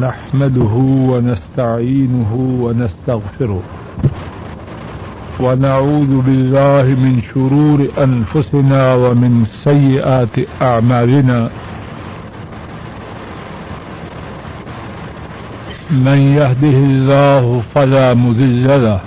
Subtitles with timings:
[0.00, 0.74] نحمده
[1.10, 3.62] ونستعينه ونستغفره
[5.40, 11.50] ونعوذ بالله من شرور أنفسنا ومن سيئات أعمالنا
[15.90, 19.00] من يهده الله فلا مذل له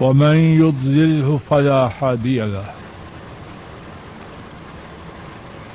[0.00, 2.79] ومن يضلله فلا حادي له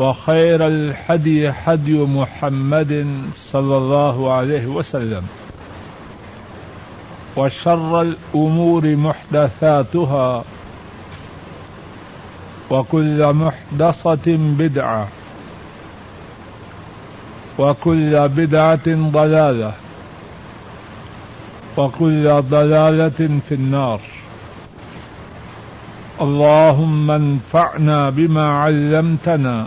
[0.00, 2.92] وخير الحدي حدي محمد
[3.36, 5.22] صلى الله عليه وسلم
[7.36, 10.44] وشر الأمور محدثاتها
[12.70, 15.08] وكل محدثة بدعة
[17.58, 19.72] وكل بدعة ضلالة
[21.76, 24.00] وكل ضلالة في النار
[26.20, 29.66] اللهم انفعنا بما علمتنا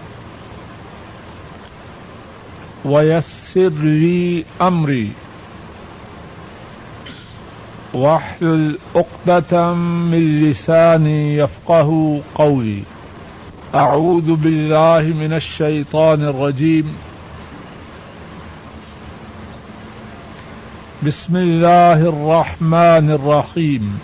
[2.85, 5.11] ويسر لي أمري
[7.93, 12.83] واحلل عقدة من لساني يفقه قولي
[13.75, 16.93] أعوذ بالله من الشيطان الرجيم
[21.03, 23.99] بسم الله الرحمن الرحيم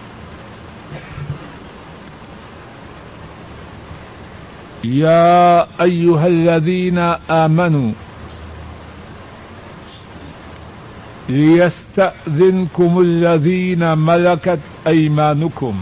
[4.84, 6.98] يا أيها الذين
[7.30, 7.92] آمنوا
[11.30, 15.76] ليستأذنكم الذين ملكت أيمانكم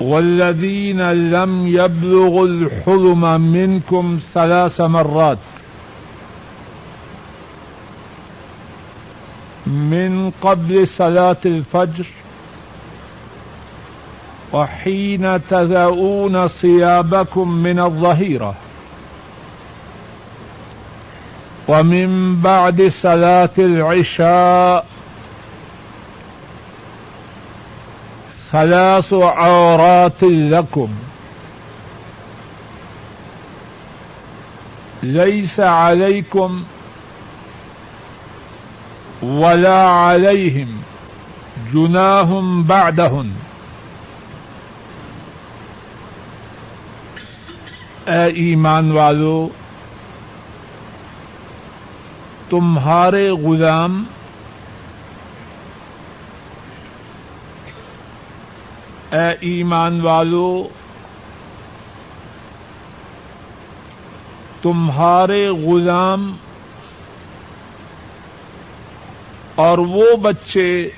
[0.00, 5.38] والذين لم يبلغوا الحلم منكم ثلاث مرات
[9.66, 12.06] من قبل صلاة الفجر
[14.52, 18.54] وحين تذاؤون صيابكم من الظهيرة
[21.68, 24.86] ومن بعد صلاة العشاء
[28.52, 30.88] ثلاث عورات لكم.
[35.02, 36.64] ليس عليكم
[39.22, 40.82] ولا عليهم
[41.74, 43.32] جناهم بعدهن.
[48.06, 49.50] اے ایمان والو
[52.52, 54.04] تمہارے غلام
[59.12, 60.68] اے ایمان والو،
[64.62, 66.36] تمہارے غلام
[69.54, 70.90] اور وہ بچے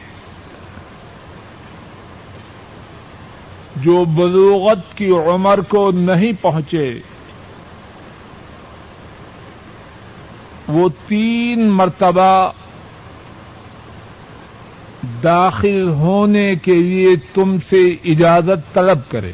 [3.77, 6.99] جو بلوغت کی عمر کو نہیں پہنچے۔
[10.75, 12.51] وہ تین مرتبہ
[15.23, 19.33] داخل ہونے کے لیے تم سے اجازت طلب کرے۔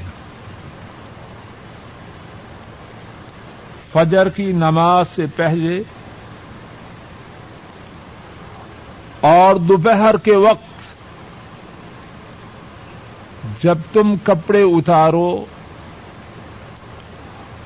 [3.93, 5.83] فجر کی نماز سے پہلے
[9.21, 10.71] اور دوپہر کے وقت
[13.63, 15.45] جب تم کپڑے اتارو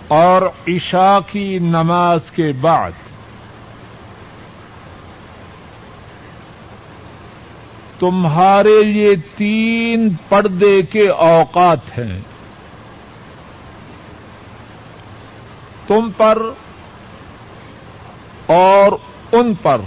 [0.09, 2.91] اور عشاء کی نماز کے بعد
[8.05, 12.21] تمہارے لیے تین پردے کے اوقات ہیں۔
[15.87, 16.39] تم پر
[18.47, 18.93] اور
[19.33, 19.81] ان پر۔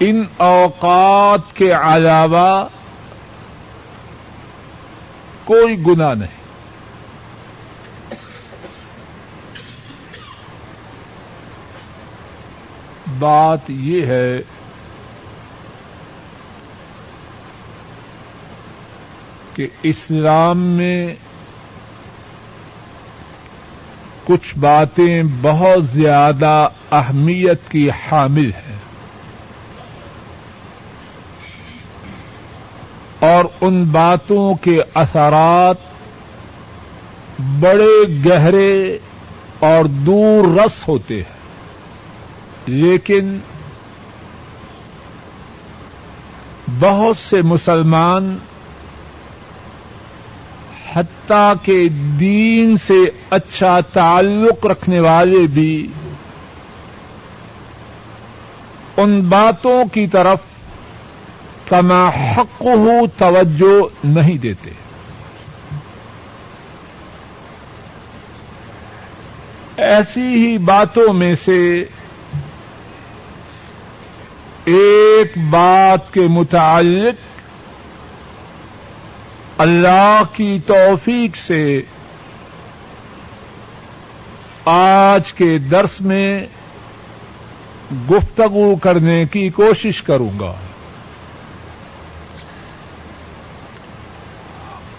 [0.00, 2.68] ان اوقات کے علاوہ
[5.44, 6.36] کوئی گنا نہیں۔
[13.18, 14.40] بات یہ ہے
[19.56, 21.14] کہ اسلام میں
[24.24, 28.78] کچھ باتیں بہت زیادہ اہمیت کی حامل ہیں۔
[33.20, 35.76] اور ان باتوں کے اثرات
[37.38, 38.98] بڑے گہرے
[39.58, 41.36] اور دور رس ہوتے ہیں۔
[42.66, 43.38] لیکن
[46.80, 48.38] بہت سے مسلمان
[50.96, 51.88] حتیٰ کے
[52.20, 55.86] دین سے اچھا تعلق رکھنے والے بھی
[58.96, 60.38] ان باتوں کی طرف
[61.68, 64.70] کما حق ہو توجہ نہیں دیتے۔
[69.76, 71.84] ایسی ہی باتوں میں سے
[74.64, 77.35] ایک بات کے متعلق
[79.58, 81.82] اللہ کی توفیق سے
[84.64, 86.46] آج کے درس میں
[88.10, 90.54] گفتگو کرنے کی کوشش کروں گا۔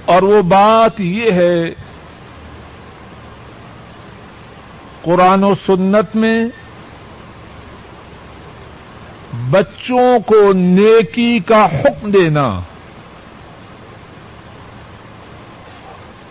[0.06, 1.64] اور وہ بات یہ ہے،
[5.02, 6.46] قرآن و سنت میں
[9.52, 12.60] بچوں کو نیکی کا حکم دینا۔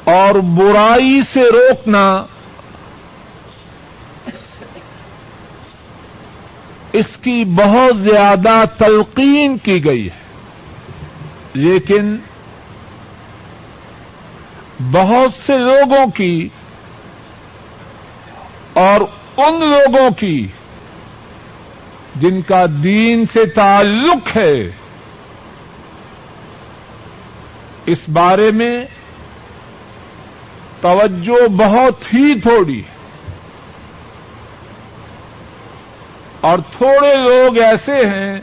[0.07, 2.27] اور برائی سے روکنا
[6.93, 10.27] اس کی بہت زیادہ تلقین کی گئی ہے۔
[11.55, 12.17] لیکن
[14.93, 16.49] بہت سے لوگوں کی
[18.73, 19.01] اور
[19.37, 20.47] ان لوگوں کی
[22.17, 24.71] جن کا دین سے تعلق ہے،
[27.87, 28.85] اس بارے میں
[30.81, 32.83] توجہ بہت ہی تھوڑی
[36.41, 38.39] اور تھوڑے لوگ ایسے ہیں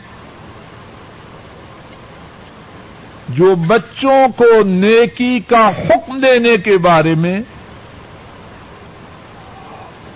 [3.30, 7.40] جو بچوں کو نیکی کا حکم دینے کے بارے میں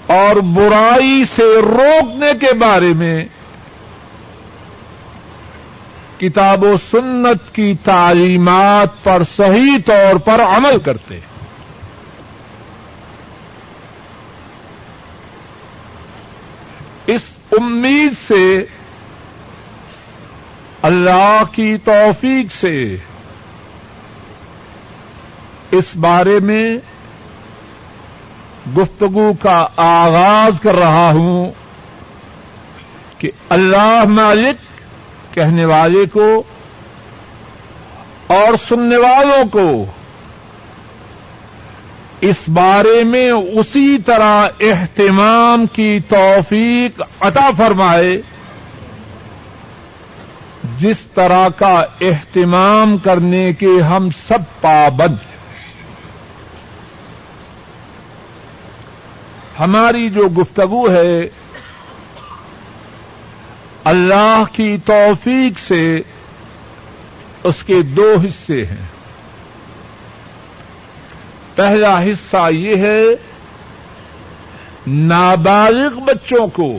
[0.07, 3.25] اور برائی سے روکنے کے بارے میں
[6.17, 11.36] کتاب و سنت کی تعلیمات پر صحیح طور پر عمل کرتے ہیں۔
[17.07, 18.63] اس امید سے،
[20.81, 22.95] اللہ کی توفیق سے،
[25.71, 26.77] اس بارے میں
[28.77, 31.51] گفتگو کا آغاز کر رہا ہوں
[33.17, 34.55] کہ اللہ مالک
[35.35, 36.43] کہنے والے کو
[38.27, 39.85] اور سننے والوں کو
[42.21, 48.21] اس بارے میں اسی طرح اہتمام کی توفیق عطا فرمائے،
[50.77, 55.37] جس طرح کا اہتمام کرنے کے ہم سب پابند ہیں۔
[59.59, 61.29] ہماری جو گفتگو ہے،
[63.83, 65.99] اللہ کی توفیق سے
[67.43, 68.96] اس کے دو حصے ہیں۔
[71.57, 73.03] پہلا حصہ یہ ہے
[74.87, 76.77] نابالغ بچوں کو،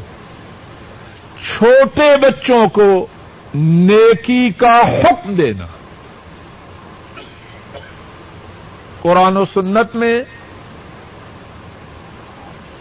[1.46, 3.06] چھوٹے بچوں کو
[3.54, 5.66] نیکی کا حکم دینا۔
[9.02, 10.22] قرآن و سنت میں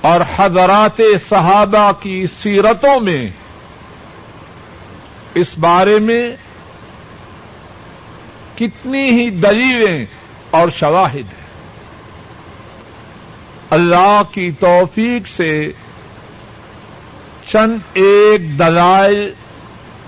[0.01, 3.29] اور حضرات صحابہ کی سیرتوں میں
[5.33, 6.35] اس بارے میں
[8.55, 10.05] کتنی ہی دلیلیں
[10.51, 11.36] اور شواہد ہیں۔
[13.69, 15.71] اللہ کی توفیق سے
[17.47, 19.33] چند ایک دلائل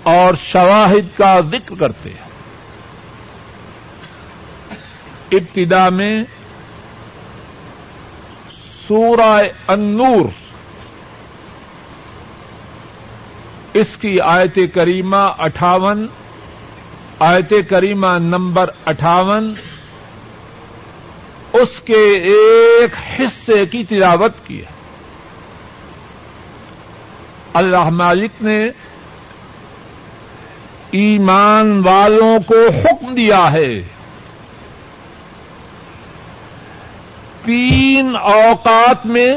[0.03, 2.29] اور شواہد کا ذکر کرتے ہیں۔
[5.31, 6.23] ابتدا میں
[8.87, 10.25] سورہ النور،
[13.73, 16.07] اس کی آیت کریمہ اٹھاون،
[17.19, 19.53] آیت کریمہ نمبر اٹھاون
[21.53, 24.79] اس کے ایک حصے کی تلاوت کی ہے۔
[27.53, 28.69] اللہ مالک نے
[30.91, 33.81] ایمان والوں کو حکم دیا ہے۔
[37.45, 39.35] تین اوقات میں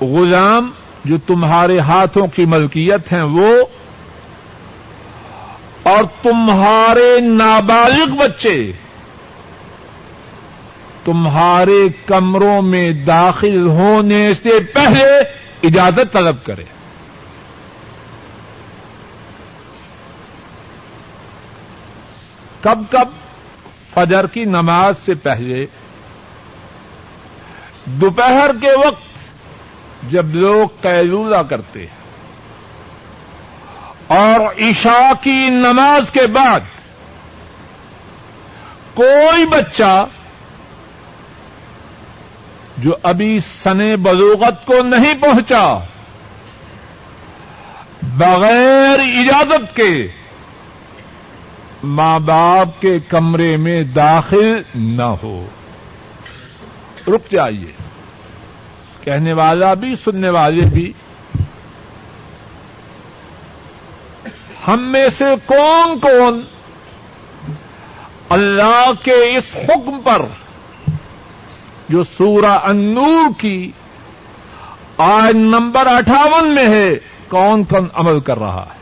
[0.00, 0.70] غلام
[1.04, 3.64] جو تمہارے ہاتھوں کی ملکیت ہیں وہ
[5.82, 8.72] اور تمہارے نابالغ بچے
[11.04, 15.18] تمہارے کمروں میں داخل ہونے سے پہلے
[15.62, 16.64] اجازت طلب کرے۔
[22.60, 23.08] کب کب
[23.94, 25.66] فجر کی نماز سے پہلے،
[27.84, 32.00] دوپہر کے وقت جب لوگ قیلولہ کرتے ہیں
[34.06, 36.60] اور عشاء کی نماز کے بعد
[38.94, 40.06] کوئی بچہ
[42.80, 45.78] جو ابھی سنے بلوغت کو نہیں پہنچا،
[48.02, 50.06] بغیر اجازت کے
[51.82, 55.46] ماں باپ کے کمرے میں داخل نہ ہو۔
[57.08, 57.72] رک جائیے
[59.04, 60.92] کہنے والا بھی، سننے والے بھی۔
[64.68, 66.40] ہم میں سے کون کون
[68.28, 70.22] اللہ کے اس حکم پر
[71.90, 73.70] جو سورہ انور کی
[74.98, 78.80] آج نمبر اٹھاون میں ہے، کون کون عمل کر رہا ہے؟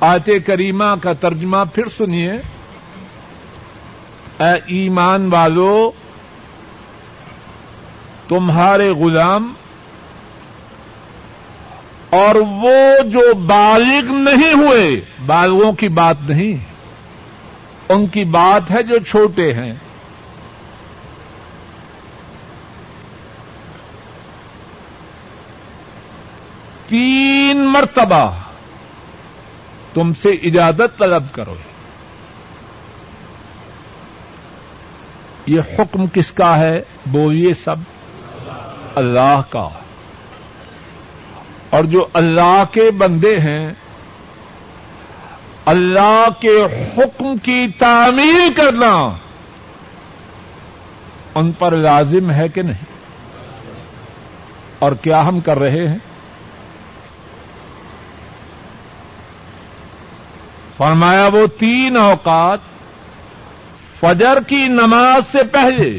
[0.00, 2.32] آتے کریمہ کا ترجمہ پھر سنیے۔
[4.38, 5.90] اے ایمان والو،
[8.28, 9.52] تمہارے غلام
[12.10, 16.69] اور وہ جو بالغ نہیں ہوئے، بالغوں کی بات نہیں۔
[17.90, 19.74] ان کی بات ہے جو چھوٹے ہیں۔
[26.86, 28.38] تین مرتبہ
[29.94, 31.54] تم سے اجازت طلب کرو۔
[35.46, 37.76] یہ حکم کس کا ہے بولیے سب؟
[38.94, 39.68] اللہ کا۔
[41.70, 43.72] اور جو اللہ کے بندے ہیں
[45.70, 46.56] اللہ کے
[46.96, 48.92] حکم کی تعمیر کرنا
[51.34, 52.88] ان پر لازم ہے کہ نہیں
[54.78, 55.98] اور کیا ہم کر رہے ہیں
[60.76, 62.58] فرمایا وہ تین اوقات
[64.00, 65.90] فجر کی نماز سے پہلے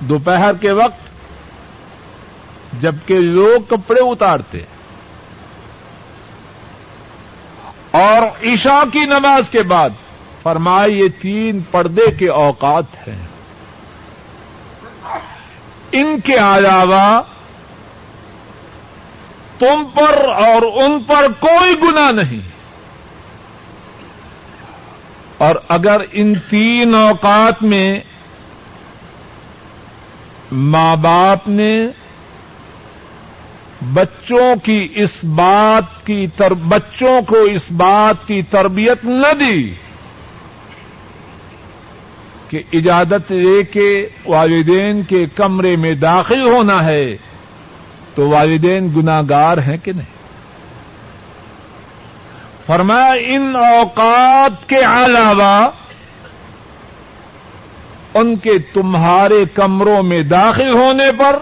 [0.00, 1.12] دوپہر کے وقت
[2.82, 4.60] جبکہ لوگ کپڑے اتارتے
[7.94, 9.90] اور عشاء کی نماز کے بعد
[10.42, 13.26] فرمائے یہ تین پردے کے اوقات ہیں۔
[15.92, 17.22] ان کے علاوہ
[19.58, 22.48] تم پر اور ان پر کوئی گنا نہیں۔
[25.38, 28.00] اور اگر ان تین اوقات میں
[30.52, 31.86] ماں باپ نے
[33.92, 39.74] بچوں کی اس بات کی تر، بچوں کو اس بات کی تربیت نہ دی
[42.48, 47.16] کہ اجازت لے کے والدین کے کمرے میں داخل ہونا ہے
[48.14, 50.12] تو والدین گناگار ہیں کہ نہیں؟
[52.66, 55.70] فرمایا، ان اوقات کے علاوہ
[58.14, 61.36] ان کے تمہارے کمروں میں داخل ہونے پر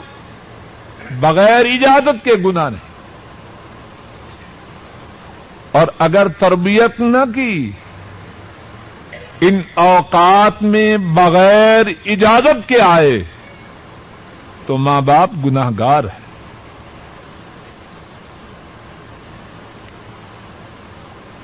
[1.21, 2.93] بغیر اجازت کے گنا نہیں۔
[5.73, 7.71] اور اگر تربیت نہ کی،
[9.41, 13.25] ان اوقات میں بغیر اجازت کے آئے،
[14.67, 16.23] تو ماں باپ گناہ گار ہے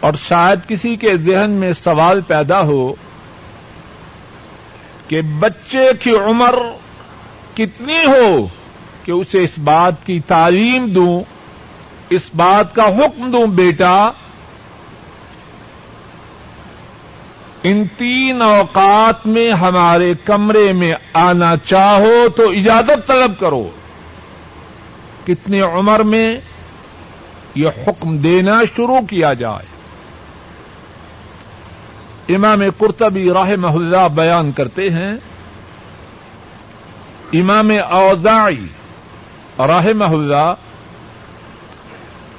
[0.00, 2.94] اور شاید کسی کے ذہن میں سوال پیدا ہو
[5.08, 6.54] کہ بچے کی عمر
[7.54, 8.46] کتنی ہو؟
[9.08, 11.20] کہ اسے اس بات کی تعلیم دوں،
[12.10, 14.10] اس بات کا حکم دوں بیٹا،
[17.62, 23.70] ان تین اوقات میں ہمارے کمرے میں آنا چاہو تو اجازت طلب کرو۔
[25.26, 26.36] کتنی عمر میں
[27.54, 29.66] یہ حکم دینا شروع کیا جائے۔
[32.34, 35.12] امام قرطبی راہ اللہ بیان کرتے ہیں،
[37.32, 38.66] امام اوزائی
[39.58, 40.54] راہ اللہ،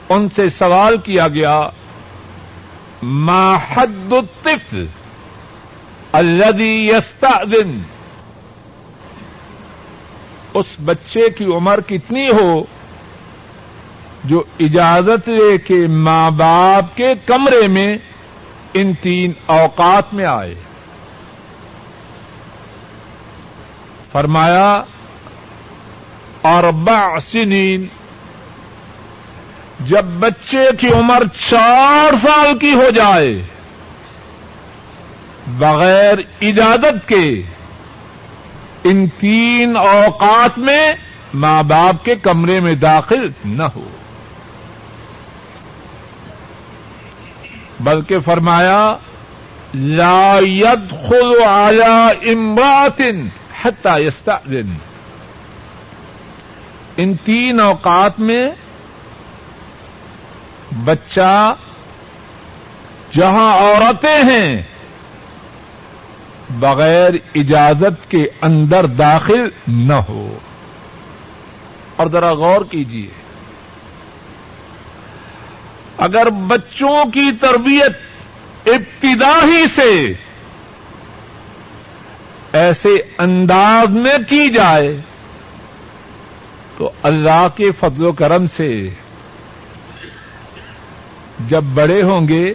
[0.10, 1.70] ان سے سوال کیا گیا،
[3.02, 4.86] ما حد الطفل
[6.12, 7.78] الذي يستأذن؟
[10.54, 12.64] اس بچے کی عمر کتنی ہو
[14.24, 17.98] جو اجازت لے کے ماں باپ کے کمرے میں
[18.74, 20.54] ان تین اوقات میں آئے؟
[24.12, 24.84] فرمایا
[26.42, 26.64] اور
[27.20, 27.86] سنین۔
[29.80, 33.42] جب بچے کی عمر چار سال کی ہو جائے،
[35.48, 37.42] بغیر اجازت کے
[38.84, 40.94] ان تین اوقات میں
[41.34, 43.90] ماں باپ کے کمرے میں داخل نہ ہو۔
[47.80, 48.96] بلکہ فرمایا،
[49.74, 53.02] لا يدخل على امرات
[53.64, 54.74] حتى يستأذن
[57.02, 58.52] ان تین اوقات میں
[60.86, 61.56] بچہ
[63.12, 64.62] جہاں عورتیں ہیں
[66.50, 70.38] بغیر اجازت کے اندر داخل نہ ہو۔
[71.96, 73.10] اور ذرا غور کیجیے
[75.98, 77.98] اگر بچوں کی تربیت
[78.66, 80.14] ابتدا ہی سے
[82.54, 85.02] ایسے انداز میں کی جائے
[86.80, 88.90] تو اللہ کے فضل و کرم سے
[91.48, 92.54] جب بڑے ہوں گے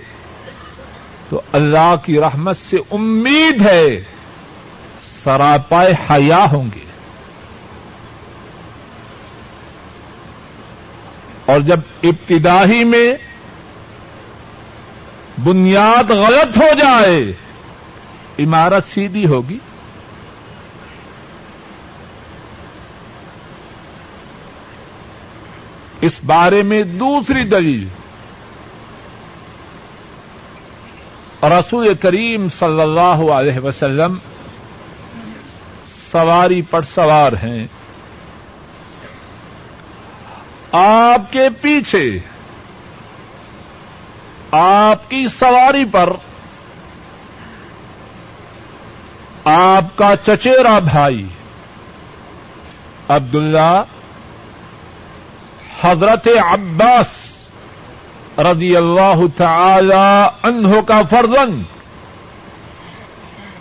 [1.28, 4.04] تو اللہ کی رحمت سے امید ہے
[5.24, 6.84] سراپائے حیا ہوں گے۔
[11.46, 13.14] اور جب ابتدائی میں
[15.44, 17.32] بنیاد غلط ہو جائے،
[18.38, 19.58] عمارت سیدھی ہوگی۔
[26.04, 27.88] اس بارے میں دوسری دلیل۔
[31.42, 34.18] رسول کریم صلی اللہ علیہ وسلم
[36.12, 37.66] سواری پر سوار ہیں۔
[40.73, 42.18] آپ کے پیچھے
[44.50, 46.12] آپ کی سواری پر
[49.44, 51.26] آپ کا چچیرا بھائی
[53.09, 53.83] عبداللہ
[55.85, 57.07] حضرت عباس
[58.38, 61.62] رضی اللہ تعالی عنہ کا فرزن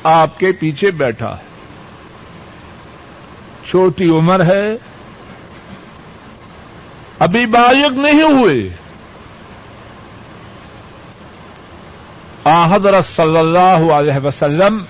[0.03, 1.43] آپ کے پیچھے بیٹھا ہے۔
[3.69, 4.77] چھوٹی عمر ہے۔
[7.19, 8.69] ابھی بالغ نہیں ہوئے۔
[12.45, 14.83] حضرت صلی اللہ علیہ وسلم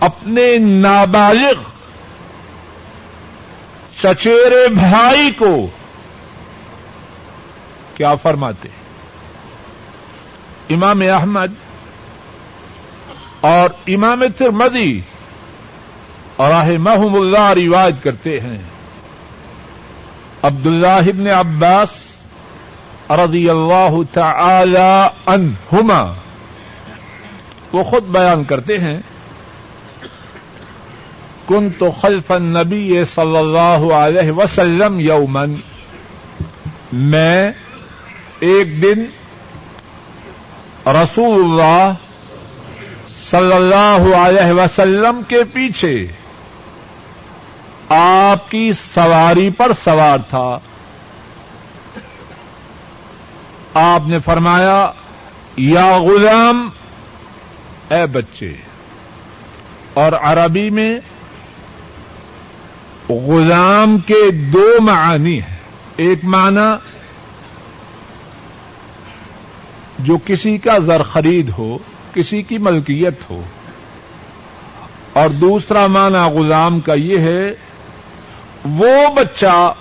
[0.00, 1.71] اپنے نابالغ
[4.02, 5.66] چچیرے بھائی کو
[7.94, 8.68] کیا فرماتے
[10.70, 11.52] امام احمد
[13.40, 15.00] اور امام ترمدی
[16.36, 18.58] اور محم اللہ روایت کرتے ہیں۔
[20.42, 22.16] عبداللہ ابن عباس
[23.10, 26.14] رضی اللہ تعالی عنہما
[27.72, 28.98] وہ خود بیان کرتے ہیں
[31.52, 35.54] کن تو خلف النبی صلی اللہ علیہ وسلم یومن
[36.92, 37.52] میں
[38.40, 39.04] ایک دن
[40.86, 41.92] رسول اللہ
[43.30, 46.06] صلی اللہ علیہ وسلم کے پیچھے
[47.88, 50.58] آپ کی سواری پر سوار تھا.
[53.74, 54.92] آپ نے فرمایا،
[55.56, 56.68] یا غلام،
[57.88, 58.52] اے بچے،
[59.94, 60.92] اور عربی میں
[63.10, 65.56] غلام کے دو معنی ہیں۔
[65.96, 66.76] ایک معنی
[69.98, 71.78] جو کسی کا زر خرید ہو،
[72.14, 73.42] کسی کی ملکیت ہو۔
[75.12, 77.52] اور دوسرا معنی غلام کا یہ ہے،
[78.64, 79.74] وہ بچہ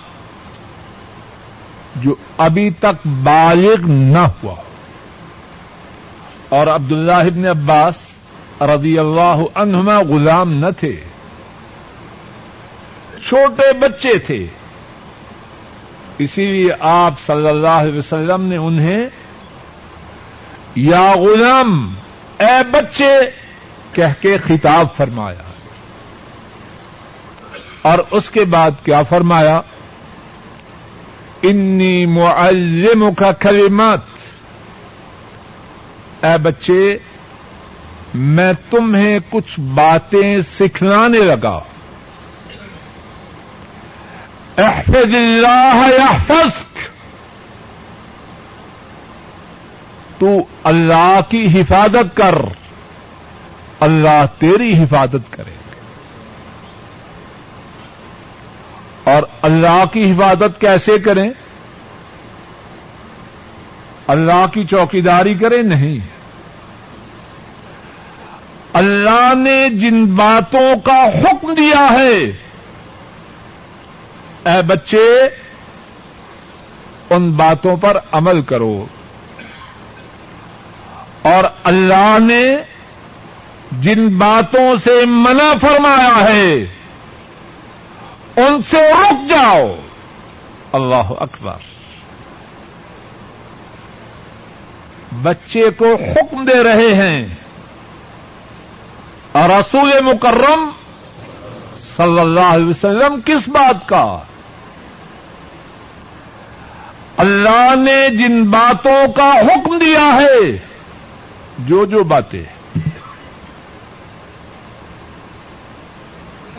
[1.96, 4.56] جو ابھی تک بالغ نہ ہوا
[6.50, 7.96] اور عبداللہ ابن عباس
[8.62, 10.96] رضی اللہ عنہما غلام نہ تھے۔
[13.28, 14.48] چھوٹے بچے تھے۔
[16.18, 19.10] اسی لیے آپ صلی اللہ علیہ وسلم نے انہیں،
[20.76, 21.96] یا غلام،
[22.40, 23.14] اے بچے،
[23.94, 25.52] کہہ کے خطاب فرمایا۔
[27.82, 29.62] اور اس کے بعد کیا فرمایا؟
[31.44, 34.00] انی معلم کا کلمات
[36.26, 36.98] اے بچے،
[38.14, 41.60] میں تمہیں کچھ باتیں سکھلانے لگا۔
[44.64, 46.78] احفظ اللہ یحفظک
[50.20, 52.36] تو اللہ کی حفاظت کر،
[53.80, 55.56] اللہ تیری حفاظت کرے
[59.04, 61.30] اور اللہ کی حفاظت کیسے کریں؟
[64.08, 66.22] اللہ کی چوکیداری کریں؟ نہیں۔
[68.74, 72.51] اللہ نے جن باتوں کا حکم دیا ہے
[74.46, 75.24] اے بچے،
[77.10, 78.86] ان باتوں پر عمل کرو۔
[81.22, 82.58] اور اللہ نے
[83.72, 86.54] جن باتوں سے منع فرمایا ہے،
[88.36, 89.76] ان سے رک جاؤ۔
[90.72, 91.58] اللہ اکبر۔
[95.22, 97.28] بچے کو حکم دے رہے ہیں۔
[99.32, 100.70] اور رسول مکرم
[101.80, 104.20] صلی اللہ علیہ وسلم کس بات کا؟
[107.22, 110.58] اللہ نے جن باتوں کا حکم دیا ہے،
[111.60, 112.44] جو جو باتیں،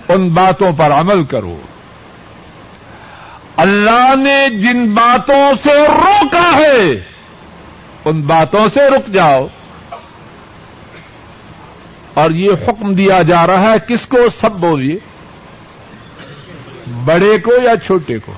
[0.09, 1.61] ان باتوں پر عمل کرو۔
[3.57, 6.81] اللہ نے جن باتوں سے روکا ہے،
[8.05, 9.47] ان باتوں سے رک جاؤ۔
[12.15, 14.99] اور یہ حکم دیا جا رہا ہے، کس کو؟ سب بولیے۔
[17.05, 18.33] بڑے کو یا چھوٹے کو؟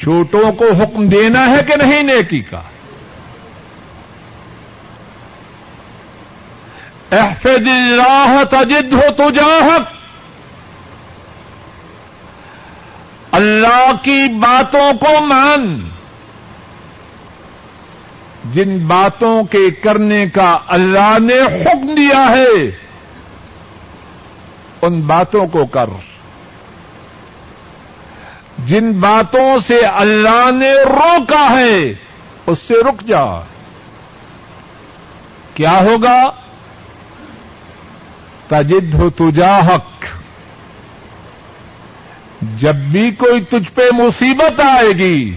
[0.00, 2.60] چھوٹوں کو حکم دینا ہے کہ نہیں نیکی کا؟
[7.12, 9.82] احفظ اللہ تجد ہو تو جاہک
[13.32, 15.88] اللہ کی باتوں کو مان۔
[18.52, 22.70] جن باتوں کے کرنے کا اللہ نے حکم دیا ہے،
[24.82, 26.09] ان باتوں کو کر۔
[28.58, 31.94] جن باتوں سے اللہ نے روکا ہے،
[32.46, 33.24] اس سے رک جا۔
[35.54, 36.30] کیا ہوگا؟
[38.48, 40.04] تجد ہو تجا حق۔
[42.56, 45.36] جب بھی کوئی تجھ پہ مصیبت آئے گی،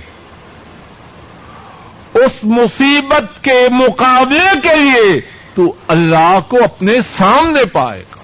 [2.13, 5.21] اس مصیبت کے مقابلے کے لیے
[5.55, 8.22] تو اللہ کو اپنے سامنے پائے گا۔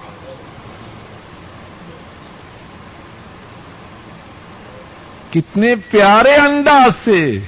[5.30, 7.38] کتنے پیارے انداز سے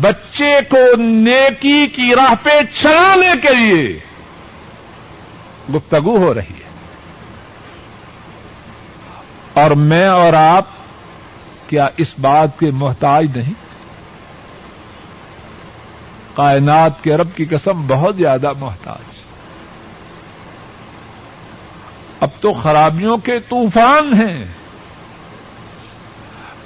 [0.00, 3.98] بچے کو نیکی کی راہ پہ چلانے کے لیے
[5.74, 6.62] گفتگو ہو رہی ہے۔
[9.52, 10.64] اور میں اور آپ
[11.68, 13.52] کیا اس بات کے محتاج نہیں؟
[16.34, 19.11] کائنات کے رب کی قسم بہت زیادہ محتاج۔
[22.22, 24.44] اب تو خرابیوں کے طوفان ہیں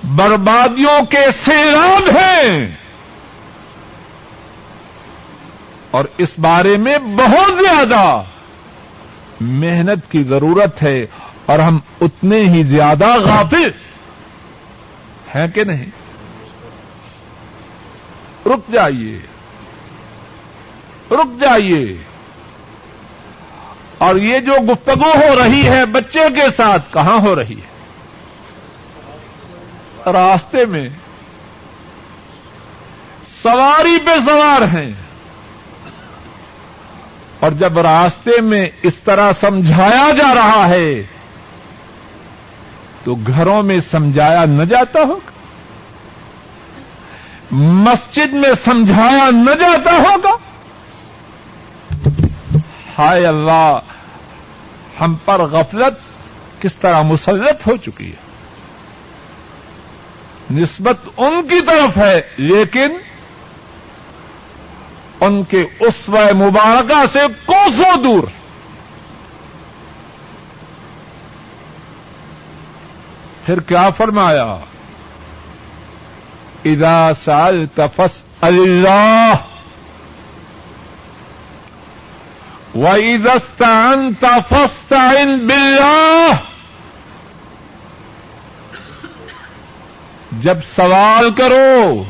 [0.05, 2.77] بربادیوں کے سیلاب ہیں
[5.91, 8.23] اور اس بارے میں بہت زیادہ
[9.41, 11.07] محنت کی ضرورت ہے
[11.47, 13.71] اور ہم اتنے ہی زیادہ غافل
[15.35, 15.87] ہیں کہ نہیں؟
[18.47, 19.19] رک جائیے۔
[21.11, 21.99] رک جائیے۔
[23.99, 27.77] اور یہ جو گفتگو ہو رہی ہے بچے کے ساتھ، کہاں ہو رہی ہے؟
[30.13, 30.89] راستے میں
[33.43, 34.93] سواری پہ سوار ہیں۔
[37.41, 41.03] اور جب راستے میں اس طرح سمجھایا جا رہا ہے،
[43.05, 45.31] تو گھروں میں سمجھایا نہ جاتا ہوگا
[47.51, 50.46] مسجد میں سمجھایا نہ جاتا ہوگا؟
[52.99, 53.79] ہائے اللہ،
[55.01, 55.95] ہم پر غفلت
[56.63, 58.27] کس طرح مسلط ہو چکی ہے؟
[60.51, 62.97] نسبت ان کی طرف ہے، لیکن
[65.21, 68.29] ان کے اس و مبارکہ سے کوسوں دور۔
[73.47, 74.57] پھر کیا فرمایا؟
[76.65, 79.35] ادا سال تفس اللہ۔
[82.77, 83.39] وَإِذَا
[84.49, 86.35] فَاسْتَعِنْ بِاللَّهِ
[90.41, 92.05] جب سوال کرو،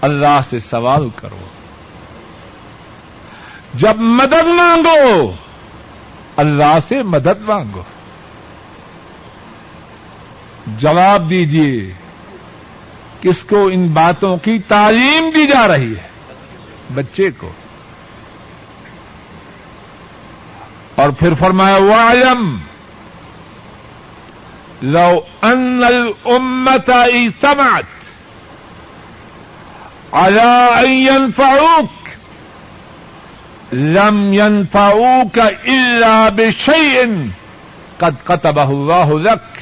[0.00, 1.38] اللہ سے سوال کرو۔
[3.74, 5.32] جب مدد مانگو،
[6.36, 7.82] اللہ سے مدد مانگو۔
[10.66, 11.92] جواب دیجیے
[13.20, 16.08] کس کو ان باتوں کی تعلیم دی جا رہی ہے؟
[16.94, 17.52] بچے کو۔
[21.00, 22.58] اور پھر فرمایا وعلم
[24.82, 28.00] لو ان الامت اجتمعت
[30.12, 32.08] على ان ينفعوك،
[33.74, 37.04] لم ينفعوك الا بشيء
[37.98, 39.58] قد كتبه الله لك۔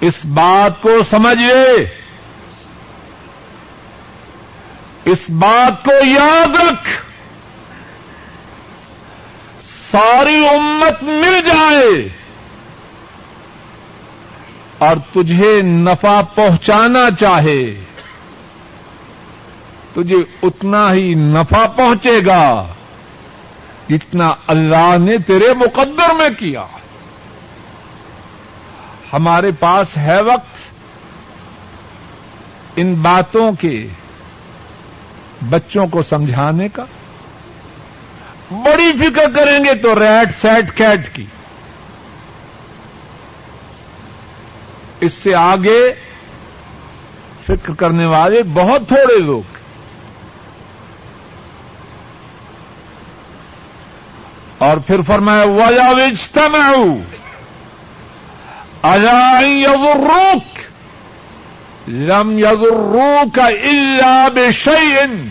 [0.00, 1.90] اس بات کو سمجھئے،
[5.04, 7.05] اس بات کو یاد رکھ۔
[9.90, 12.08] ساری امت مل جائے
[14.78, 17.84] اور تجھے نفع پہنچانا چاہے،
[19.92, 22.66] تجھے اتنا ہی نفع پہنچے گا
[23.88, 26.64] جتنا اللہ نے تیرے مقدر میں کیا۔
[29.12, 30.56] ہمارے پاس ہے وقت
[32.76, 33.86] ان باتوں کے
[35.50, 36.84] بچوں کو سمجھانے کا۔
[38.50, 41.26] بڑی فکر کریں گے تو ریٹ سیٹ کیٹ کی۔
[45.00, 45.92] اس سے آگے
[47.46, 49.56] فکر کرنے والے بہت تھوڑے لوگ۔
[54.58, 56.98] اور پھر فرمایا وجا وجتا میں ہوں
[59.94, 60.58] روک
[61.88, 65.30] لم یغروک کا بشیء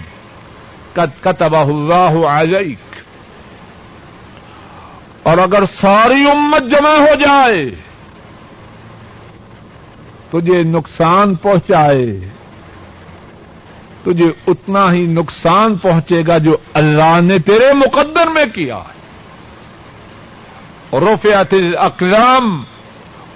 [0.93, 2.84] قد كتبه الله عليك
[5.25, 7.65] اور اگر ساری امت جمع ہو جائے،
[10.29, 12.19] تجھے نقصان پہنچائے۔
[14.03, 18.79] تجھے اتنا ہی نقصان پہنچے گا جو اللہ نے تیرے مقدر میں کیا۔
[20.93, 22.63] رفعت الاقلام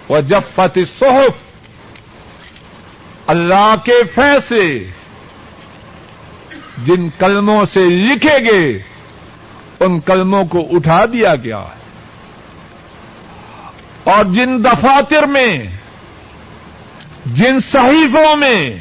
[0.10, 1.32] و جفت الصحف۔
[3.28, 4.84] اللہ کے فیصلے،
[6.86, 8.82] جن کلموں سے لکھے گئے،
[9.80, 11.79] ان کلموں کو اٹھا دیا گیا۔ ہے
[14.12, 15.66] اور جن دفاتر میں،
[17.26, 18.76] جن صحیفوں میں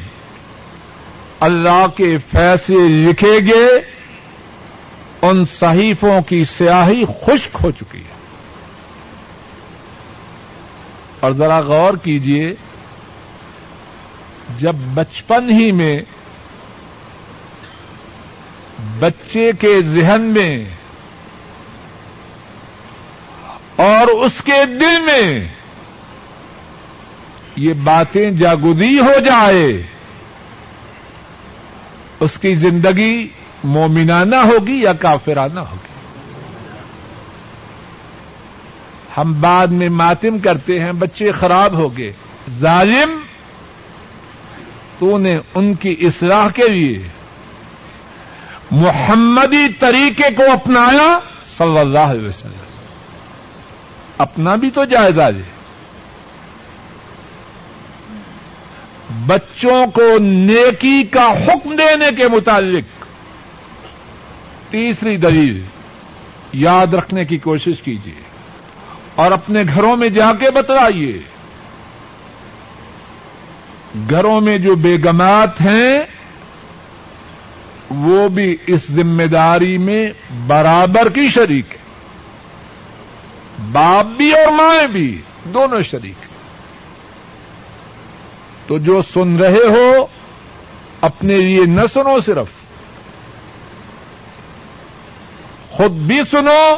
[1.39, 3.91] اللہ کے فیصلے لکھے گئے،
[5.21, 8.19] ان صحیفوں کی سیاہی خشک ہو چکی ہے۔
[11.19, 12.53] اور ذرا غور کیجیے
[14.57, 15.99] جب بچپن ہی میں
[18.99, 20.65] بچے کے ذہن میں
[23.79, 25.47] اور اس کے دل میں
[27.55, 29.83] یہ باتیں جاگودی ہو جائے،
[32.19, 33.27] اس کی زندگی
[33.63, 35.87] مومنانہ ہوگی یا کافرانہ ہوگی؟
[39.17, 42.11] ہم بعد میں ماتم کرتے ہیں، بچے خراب ہو گئے،
[42.59, 43.19] ظالم،
[44.99, 47.07] تو نے ان کی اصلاح کے لیے
[48.71, 51.19] محمدی طریقے کو اپنایا،
[51.57, 52.68] صلی اللہ علیہ وسلم۔
[54.19, 55.43] اپنا بھی تو جائزہ لے
[59.27, 63.05] بچوں کو نیکی کا حکم دینے کے متعلق
[64.71, 65.63] تیسری دلیل،
[66.53, 68.21] یاد رکھنے کی کوشش کیجیے
[69.15, 71.17] اور اپنے گھروں میں جا کے بتلائیے۔
[74.09, 75.99] گھروں میں جو بیگمات ہیں،
[77.89, 80.11] وہ بھی اس ذمہ داری میں
[80.47, 81.78] برابر کی شریک ہے
[83.71, 86.29] باپ بھی اور مائیں بھی دونوں شریک
[88.67, 90.07] تو جو سن رہے ہو،
[91.01, 92.47] اپنے لیے نہ سنو صرف۔
[95.69, 96.75] خود بھی سنو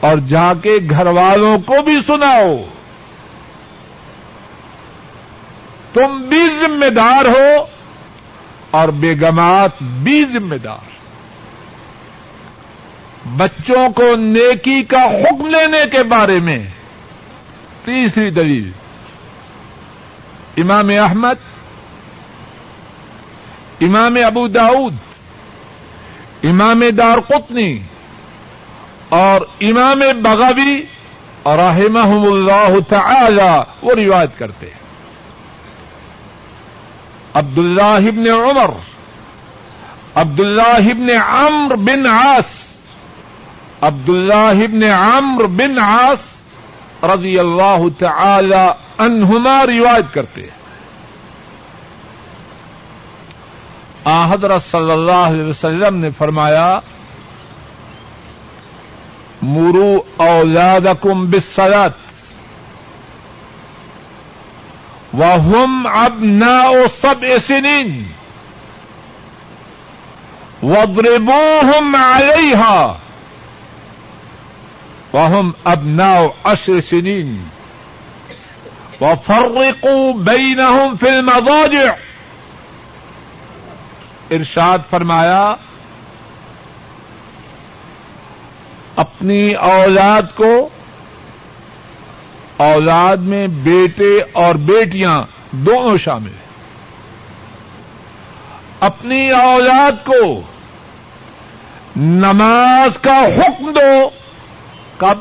[0.00, 2.64] اور جا کے گھر والوں کو بھی سناؤ۔
[5.92, 7.66] تم بھی ذمہ دار ہو
[8.70, 10.93] اور بیگمات بھی ذمہ دار۔
[13.26, 16.64] بچوں کو نیکی کا حکم لینے کے بارے میں
[17.84, 18.72] تیسری دلیل۔
[20.56, 21.34] امام احمد،
[23.80, 24.94] امام ابو داود
[26.42, 27.78] امام دار قطنی
[29.08, 30.82] اور امام بغوی
[31.42, 34.84] اور رحمہ اللہ تعالی وہ روایت کرتے ہیں۔
[37.34, 38.70] عبد اللہ ابن عمر
[40.14, 42.73] عبد اللہ ابن عمر بن عاص
[43.86, 46.22] عبد اللہ ابن عمر بن عاص
[47.04, 48.64] رضی اللہ تعالی
[48.98, 50.64] عنہما روایت کرتے ہیں۔
[54.32, 56.80] حضرت صلی اللہ علیہ وسلم نے فرمایا،
[59.42, 61.94] مرو اولادکم بالصلاة
[65.18, 66.70] وهم أبناء
[67.00, 68.06] سبع سنين
[70.62, 73.03] واضربوهم عليها
[75.14, 77.44] وهم أبناء عشر سنين.
[79.00, 81.92] وفرقوا بينهم في المضاجع.
[84.30, 85.54] ارشاد فرمایا،
[88.96, 90.68] اپنی اولاد کو
[92.56, 96.44] اولاد میں بیٹے اور بیٹیاں دونوں شامل ہیں۔
[98.80, 100.40] اپنی اولاد کو
[101.96, 104.10] نماز کا حکم دو۔
[104.96, 105.18] کب؟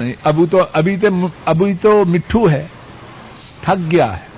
[0.00, 1.08] نہیں، ابو تو، ابھی تو
[1.44, 2.66] ابھی تو مٹھو ہے،
[3.60, 4.34] تھک گیا ہے۔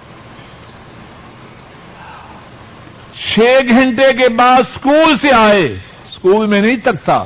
[3.15, 5.67] چھ گھنٹے کے بعد اسکول سے آئے
[6.09, 7.25] اسکول میں نہیں تھکتا۔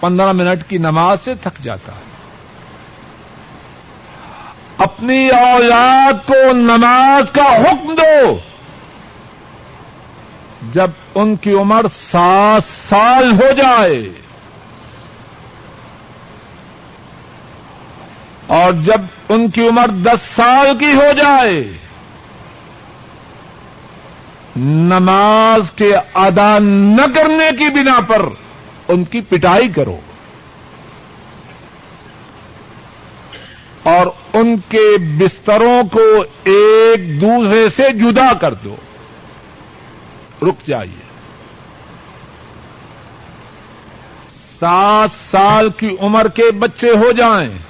[0.00, 2.08] پندرہ منٹ کی نماز سے تھک جاتا۔ ہے
[4.78, 8.38] اپنی اولاد کو نماز کا حکم دو۔
[10.72, 14.08] جب ان کی عمر سات سال ہو جائے
[18.48, 21.64] اور جب ان کی عمر دس سال کی ہو جائے،
[24.56, 28.22] نماز کے ادا نہ کرنے کی بنا پر
[28.88, 30.00] ان کی پٹائی کرو۔
[33.82, 38.76] اور ان کے بستروں کو ایک دوسرے سے جدا کر دو۔
[40.42, 41.02] رک جائیے۔
[44.60, 47.67] سات سال کی عمر کے بچے ہو جائیں۔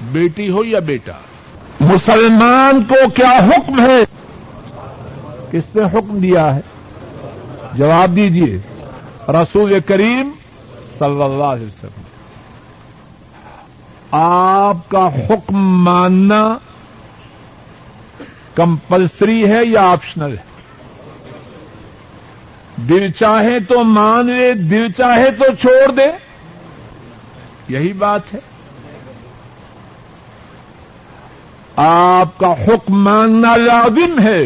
[0.00, 1.12] بیٹی ہو یا بیٹا؟
[1.80, 4.04] مسلمان کو کیا حکم ہے؟
[5.50, 6.60] کس نے حکم دیا ہے؟
[7.72, 8.58] جواب دیجیے
[9.28, 10.30] رسول کریم
[10.98, 12.02] صلی اللہ علیہ وسلم۔
[14.10, 16.58] آپ کا حکم ماننا
[18.54, 20.56] کمپلسری ہے یا آپشنل ہے؟
[22.76, 26.06] دل چاہے تو مان لے، دل چاہے تو چھوڑ دے۔
[27.68, 28.38] یہی بات ہے۔
[31.76, 34.42] آپ کا حکم ماننا لازم ہے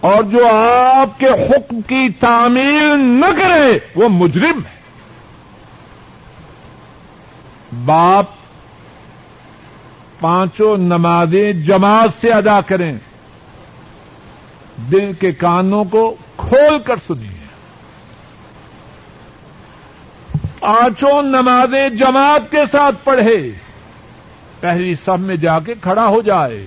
[0.00, 4.74] اور جو آپ کے حکم کی تعمیل نہ کرے وہ مجرم ہے
[7.84, 8.24] باپ
[10.20, 12.92] پانچوں نمازیں جماعت سے ادا کریں
[14.90, 17.34] دل کے کانوں کو کھول کر سنیے
[20.60, 23.36] پانچوں نمازیں جماعت کے ساتھ پڑھے
[24.60, 26.66] پہلی سب میں جا کے کھڑا ہو جائے۔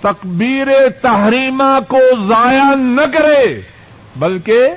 [0.00, 0.66] تکبیر
[1.02, 1.98] تحریمہ کو
[2.28, 3.60] ضائع نہ کرے،
[4.16, 4.68] بلکہ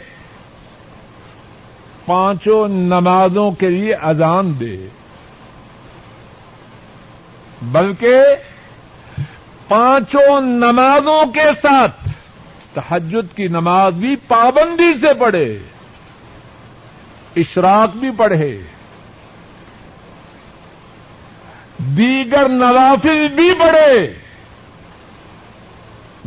[2.06, 4.88] پانچوں نمازوں کے لیے اذان دے۔
[7.62, 8.22] بلکہ
[9.68, 12.10] پانچوں نمازوں کے ساتھ
[12.74, 15.60] تحجد کی نماز بھی پابندی سے پڑھے،
[17.36, 18.62] اشراق بھی پڑھے۔
[21.78, 24.14] دیگر نوافل بھی پڑھے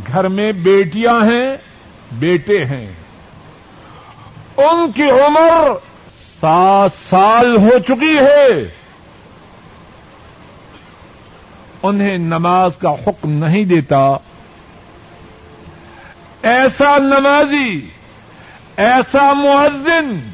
[0.07, 1.57] گھر میں بیٹیاں ہیں،
[2.13, 2.93] بیٹے ہیں۔
[4.57, 5.71] ان کی عمر
[6.41, 8.69] سات سال ہو چکی ہے۔
[11.83, 14.17] انہیں نماز کا حکم نہیں دیتا۔
[16.43, 17.91] ایسا نمازی،
[18.77, 20.31] ایسا معذن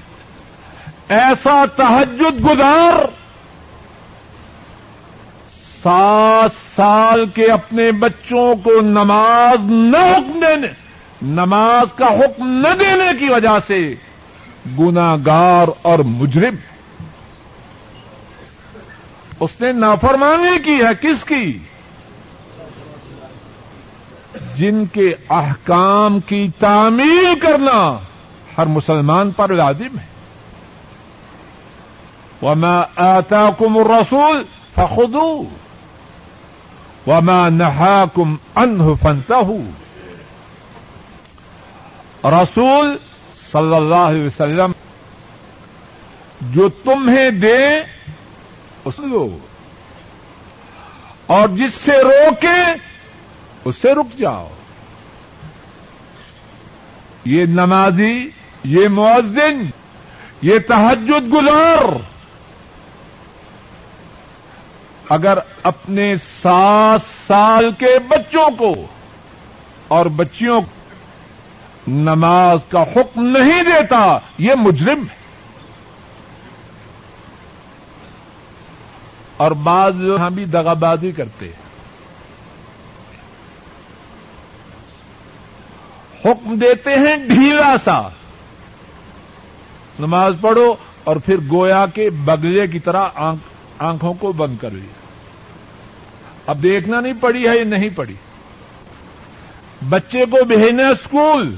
[1.09, 3.24] ایسا تحجد گزار
[5.85, 10.67] سات سال کے اپنے بچوں کو نماز نہ حکم دینے
[11.23, 13.95] نماز کا حکم نہ دینے کی وجہ سے
[14.79, 16.55] گناگار اور مجرم۔
[19.41, 21.59] اس نے نافرمانی کی ہے، کس کی؟
[24.55, 27.99] جن کے احکام کی تعمیل کرنا
[28.59, 30.07] ہر مسلمان پر لازم ہے۔
[32.43, 34.43] وما آتاكم الرسول
[34.75, 35.43] فخذوه۔
[37.07, 39.71] وما نهاكم عنه فانتهوا۔
[42.43, 42.97] رسول
[43.53, 44.73] صلی اللہ علیہ وسلم
[46.41, 47.65] جو تمہیں دے
[48.85, 49.39] اس لو۔
[51.27, 52.73] اور جس سے روکے
[53.65, 54.49] اس سے رک جاؤ۔
[57.25, 58.31] یہ نمازی،
[58.65, 59.67] یہ معذن
[60.43, 62.14] یہ تحجد گزار۔
[65.15, 68.75] اگر اپنے سات سال کے بچوں کو
[69.89, 70.91] اور بچیوں کو
[71.91, 75.17] نماز کا حکم نہیں دیتا، یہ مجرم ہے۔
[79.37, 81.65] اور بعض یہاں بھی دغابازی کرتے ہیں۔
[86.25, 88.01] حکم دیتے ہیں ڈھیلا سا۔
[89.99, 93.09] نماز پڑھو اور پھر گویا کے بگلے کی طرح
[93.79, 95.04] آنکھوں کو بند کر لیا۔
[96.47, 98.15] اب دیکھنا نہیں پڑی ہے یا نہیں پڑی
[99.89, 101.55] بچے کو بھیجنا اسکول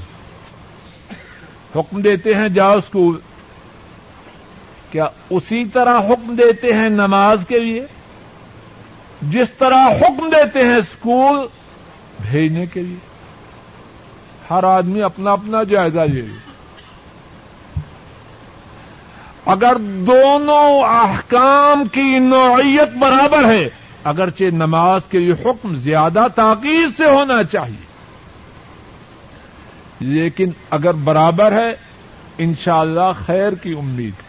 [1.75, 3.19] حکم دیتے ہیں جاؤ اسکول
[4.91, 7.85] کیا اسی طرح حکم دیتے ہیں نماز کے لیے
[9.21, 11.47] جس طرح حکم دیتے ہیں اسکول
[12.31, 12.97] بھیجنے کے لیے
[14.49, 16.21] ہر آدمی اپنا اپنا جائزہ لے
[19.45, 19.75] اگر
[20.07, 23.69] دونوں احکام کی نوعیت برابر ہے
[24.07, 27.87] اگرچہ نماز کے لیے حکم زیادہ تاکید سے ہونا چاہیے۔
[29.99, 31.75] لیکن اگر برابر ہے،
[32.37, 34.27] انشاءاللہ اللہ خیر کی امید۔ ہے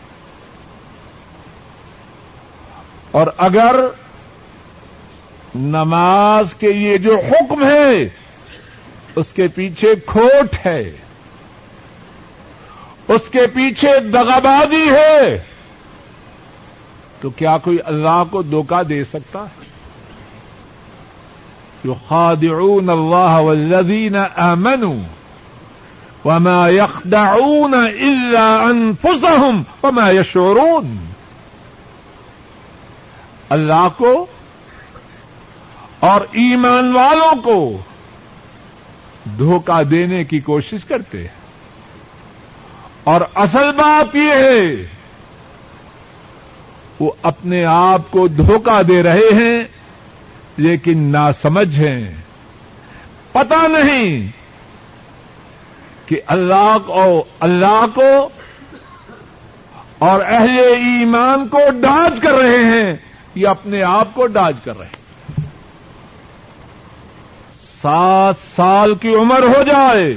[3.10, 3.76] اور اگر
[5.54, 8.08] نماز کے یہ جو حکم ہے،
[9.16, 10.92] اس کے پیچھے کھوٹ ہے،
[13.08, 15.42] اس کے پیچھے دغابادی ہے،
[17.20, 19.67] تو کیا کوئی اللہ کو دھوکہ دے سکتا ہے؟
[21.84, 24.96] جو خادعون اللہ والذین آمنوا
[26.24, 30.96] وما يخدعون الا انفسهم وما يشعرون.
[33.48, 34.26] اللہ کو
[36.00, 37.78] اور ایمان والوں کو
[39.38, 41.38] دھوکہ دینے کی کوشش کرتے ہیں۔
[43.04, 44.66] اور اصل بات یہ ہے،
[47.00, 49.77] وہ اپنے آپ کو دھوکہ دے رہے ہیں
[50.58, 52.14] لیکن نہ سمجھ ہیں۔
[53.32, 54.28] پتا نہیں
[56.08, 58.28] کہ اللہ کو اللہ کو
[59.98, 62.92] اور اہل ایمان کو ڈانچ کر رہے ہیں
[63.34, 65.44] یا اپنے آپ کو ڈانچ کر رہے ہیں۔
[67.82, 70.14] سات سال کی عمر ہو جائے،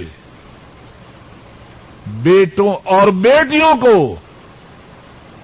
[2.08, 4.16] بیٹوں اور بیٹیوں کو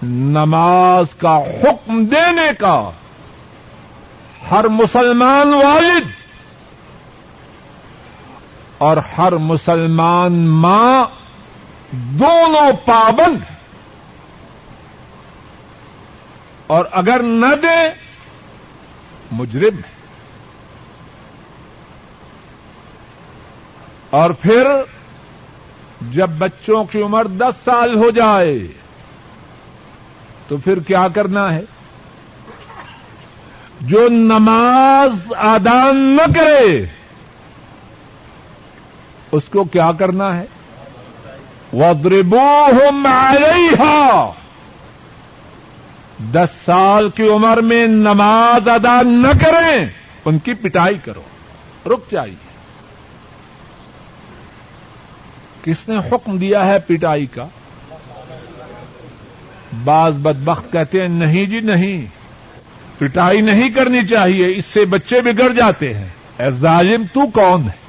[0.03, 2.91] نماز کا حکم دینے کا
[4.51, 6.09] ہر مسلمان والد
[8.77, 11.05] اور ہر مسلمان ماں
[11.91, 13.37] دونوں پابند
[16.67, 17.77] اور اگر نہ دے
[19.31, 19.95] مجرم ہے
[24.09, 24.67] اور پھر
[26.11, 28.67] جب بچوں کی عمر دس سال ہو جائے،
[30.47, 31.61] تو پھر کیا کرنا ہے؟
[33.81, 36.85] جو نماز آدان نہ کرے،
[39.31, 40.45] اس کو کیا کرنا ہے؟
[41.73, 42.65] ودربو
[43.79, 44.31] ہو
[46.31, 49.85] دس سال کی عمر میں نماز ادا نہ کریں،
[50.25, 51.21] ان کی پٹائی کرو۔
[51.85, 52.47] رک جائیے۔
[55.61, 57.47] کس نے حکم دیا ہے پٹائی کا؟
[59.83, 62.16] بعض بدبخت کہتے ہیں، نہیں جی نہیں۔
[62.97, 67.87] پٹائی نہیں کرنی چاہیے، اس سے بچے بگڑ جاتے ہیں۔ اے ظالم، تو کون ہے؟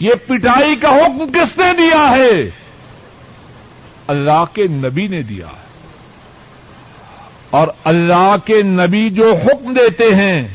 [0.00, 2.50] یہ پٹائی کا حکم کس نے دیا ہے؟
[4.06, 5.62] اللہ کے نبی نے دیا ہے۔
[7.50, 10.48] اور اللہ کے نبی جو حکم دیتے ہیں،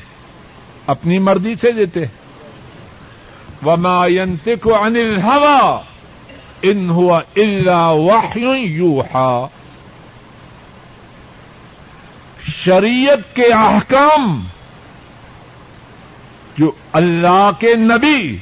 [0.87, 2.27] اپنی مرضی سے دیتے ہیں۔
[3.65, 5.77] وما ينطق عن الهوى
[6.61, 9.45] ان هو الا وحي يوحى۔
[12.47, 14.47] شریعت کے احکام
[16.57, 18.37] جو اللہ کے نبی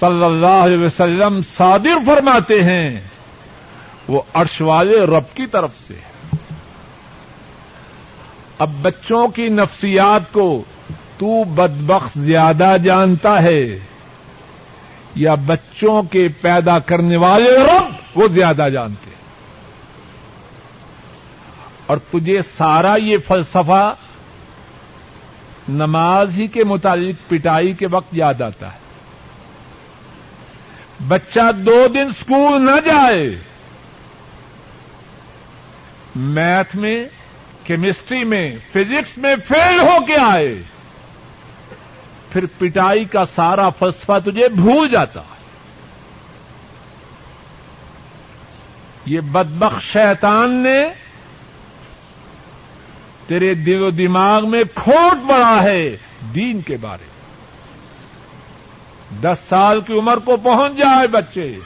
[0.00, 3.00] صلی اللہ علیہ وسلم صادر فرماتے ہیں،
[4.08, 5.94] وہ عرش والے رب کی طرف سے
[8.58, 10.62] اب بچوں کی نفسیات کو
[11.18, 13.78] تو بدبخت زیادہ جانتا ہے
[15.14, 19.15] یا بچوں کے پیدا کرنے والے رب وہ زیادہ جانتے ہیں؟
[21.86, 23.94] اور تجھے سارا یہ فلسفہ
[25.68, 28.78] نماز ہی کے متعلق پٹائی کے وقت یاد آتا ہے۔
[31.08, 33.38] بچہ دو دن اسکول نہ جائے۔
[36.16, 37.04] میتھ میں،
[37.64, 40.62] کیمسٹری میں، فزکس میں فیل ہو کے آئے۔
[42.32, 45.36] پھر پٹائی کا سارا فلسفہ تجھے بھول جاتا۔ ہے
[49.06, 51.05] یہ بدبخ شیطان نے
[53.26, 55.96] تیرے دل و دماغ میں کھوٹ پڑا ہے
[56.34, 57.16] دین کے بارے
[59.22, 61.58] دس سال کی عمر کو پہنچ جائے بچے۔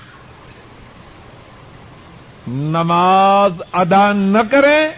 [2.49, 4.89] نماز ادا نہ کریں،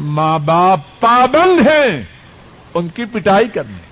[0.00, 2.02] ماں باپ پابند ہیں
[2.74, 3.90] ان کی پٹائی کرنے۔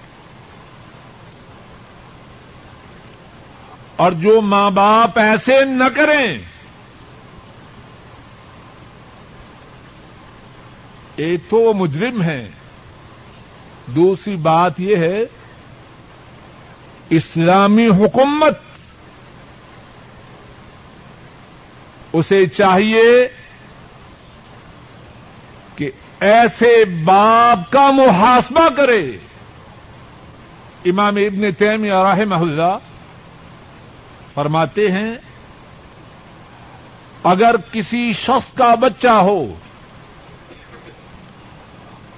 [3.97, 6.39] اور جو ماں باپ ایسے نہ کریں
[11.19, 12.49] ایک تو وہ مجرم ہیں۔
[13.87, 15.25] دوسری بات یہ ہے،
[17.11, 18.59] اسلامی حکومت
[22.13, 23.29] اسے چاہیے
[25.77, 25.91] کہ
[26.21, 29.13] ایسے باپ کا محاسبہ کرے۔
[30.85, 32.79] امام ابن تیم راہ محلہ
[34.35, 35.15] فرماتے ہیں،
[37.25, 39.55] اگر کسی شخص کا بچہ ہو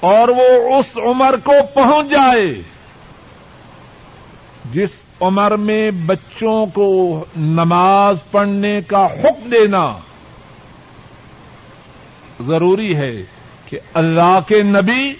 [0.01, 2.62] اور وہ اس عمر کو پہنچ جائے
[4.72, 4.90] جس
[5.20, 9.96] عمر میں بچوں کو نماز پڑھنے کا حکم دینا
[12.46, 13.22] ضروری ہے
[13.66, 15.14] کہ اللہ کے نبی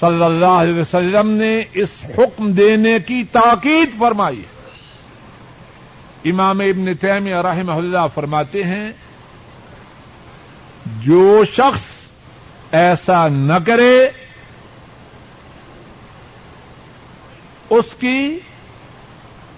[0.00, 4.54] صلی اللہ علیہ وسلم نے اس حکم دینے کی تاکید فرمائی ہے۔
[6.30, 8.92] امام ابن تیمیہ رحمہ اللہ فرماتے ہیں،
[11.00, 11.93] جو شخص
[12.74, 14.10] ایسا نہ کرے،
[17.70, 18.38] اس کی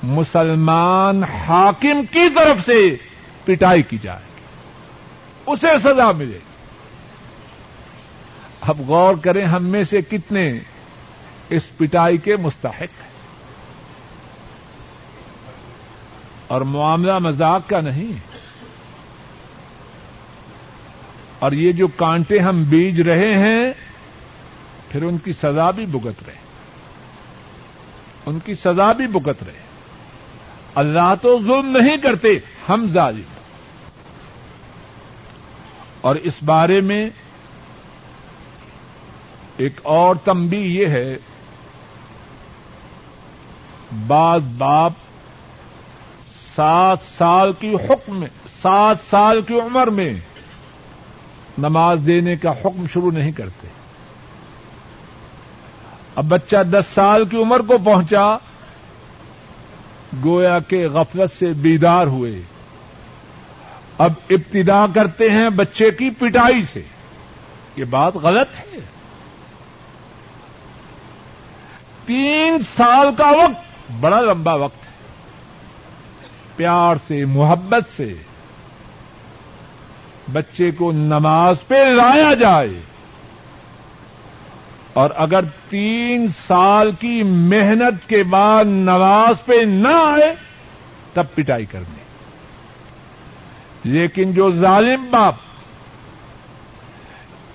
[0.02, 2.96] مسلمان حاکم کی طرف سے
[3.44, 4.42] پٹائی کی جائے گی۔
[5.46, 6.38] اسے سزا ملے گی۔
[8.60, 10.58] اب غور کریں ہم میں سے کتنے
[11.50, 13.10] اس پٹائی کے مستحق ہیں۔
[16.46, 18.25] اور معاملہ مذاق کا نہیں
[21.46, 23.72] اور یہ جو کانٹے ہم بیج رہے ہیں،
[24.88, 26.34] پھر ان کی سزا بھی بگت رہے۔
[28.26, 29.60] ان کی سزا بھی بگت رہے۔
[30.74, 32.28] اللہ تو ظلم نہیں کرتے،
[32.68, 33.20] ہم ظالم۔
[36.00, 37.10] اور اس بارے میں
[39.56, 41.16] ایک اور تمبی یہ ہے،
[44.06, 44.92] بعض باپ
[46.56, 48.24] سات سال کی حکم
[48.62, 50.12] سات سال کی عمر میں
[51.58, 53.68] نماز دینے کا حکم شروع نہیں کرتے۔
[56.14, 58.36] اب بچہ دس سال کی عمر کو پہنچا،
[60.24, 62.42] گویا کے غفلت سے بیدار ہوئے۔
[63.98, 66.82] اب ابتدا کرتے ہیں بچے کی پٹائی سے۔
[67.76, 68.78] یہ بات غلط ہے۔
[72.06, 74.92] تین سال کا وقت، بڑا لمبا وقت ہے۔
[76.56, 78.14] پیار سے، محبت سے۔
[80.32, 82.80] بچے کو نماز پہ لایا جائے
[84.92, 90.34] اور اگر تین سال کی محنت کے بعد نماز پہ نہ آئے،
[91.14, 92.04] تب پٹائی کرنی
[93.84, 95.34] لیکن جو ظالم باپ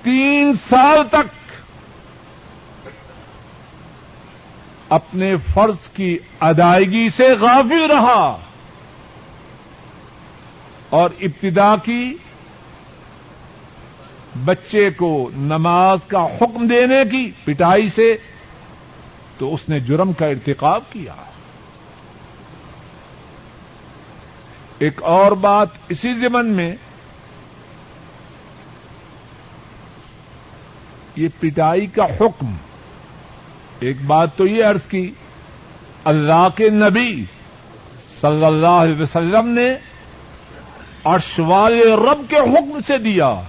[0.02, 1.28] تین سال تک
[4.90, 8.38] اپنے فرض کی ادائیگی سے غافل رہا
[10.90, 12.14] اور ابتدا کی
[14.46, 18.18] بچے کو نماز کا حکم دینے کی پٹائی سے
[19.38, 21.16] تو اس نے جرم کا ارتقاب کیا۔
[24.80, 26.76] ایک اور بات اسی زمن میں،
[31.16, 32.54] یہ پٹائی کا حکم۔
[33.80, 35.12] ایک بات تو یہ عرض کی،
[36.04, 37.26] اللہ کے نبی
[38.22, 39.76] صلی اللہ علیہ وسلم نے
[41.06, 43.42] ارشوال رب کے حکم سے دیا۔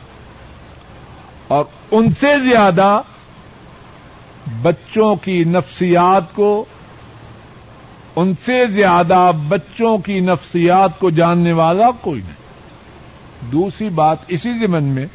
[1.53, 3.01] اور ان سے زیادہ
[4.63, 6.65] بچوں کی نفسیات کو،
[8.17, 14.85] ان سے زیادہ بچوں کی نفسیات کو جاننے والا کوئی نہیں۔ دوسری بات اسی زمن
[14.85, 15.07] میں،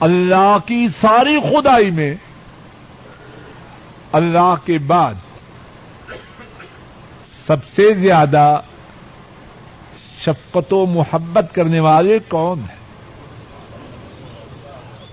[0.00, 2.14] اللہ کی ساری خدائی میں،
[4.12, 5.14] اللہ کے بعد
[7.46, 8.60] سب سے زیادہ
[10.18, 12.75] شفقت و محبت کرنے والے کون ہیں؟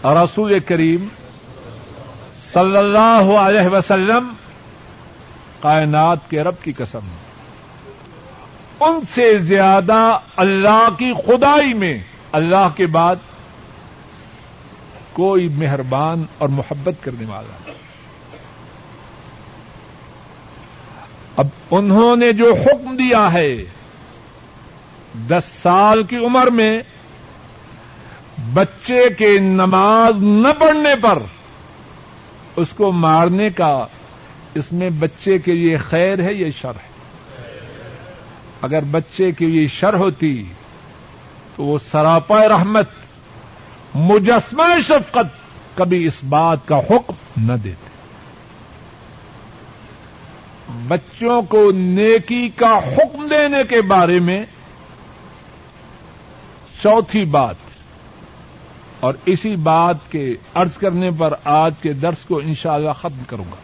[0.06, 1.08] رسول کریم
[2.54, 4.34] صلی اللہ علیہ وسلم
[5.62, 7.08] کائنات کے رب کی قسم
[8.80, 11.97] ان سے زیادہ اللہ کی خدائی میں،
[12.32, 13.16] اللہ کے بعد
[15.14, 17.72] کوئی مہربان اور محبت کرنے والا
[21.38, 23.56] اب انہوں نے جو حکم دیا ہے،
[25.30, 26.82] دس سال کی عمر میں
[28.54, 31.20] بچے کے نماز نہ پڑھنے پر
[32.56, 33.86] اس کو مارنے کا
[34.56, 36.94] اس میں بچے کے لیے خیر ہے یہ شر ہے؟
[38.62, 40.46] اگر بچے کے لیے شر ہوتی
[41.56, 42.89] تو وہ سراپا رحمت،
[43.96, 45.28] مجسمہ شفقت
[45.78, 47.94] کبھی اس بات کا حکم نہ دیتے۔
[50.88, 54.46] بچوں کو نیکی کا حکم دینے کے بارے میں
[56.84, 57.56] چوتھی بات
[59.04, 63.56] اور اسی بات کے عرض کرنے پر آج کے درس کو انشاءاللہ ختم کروں گا۔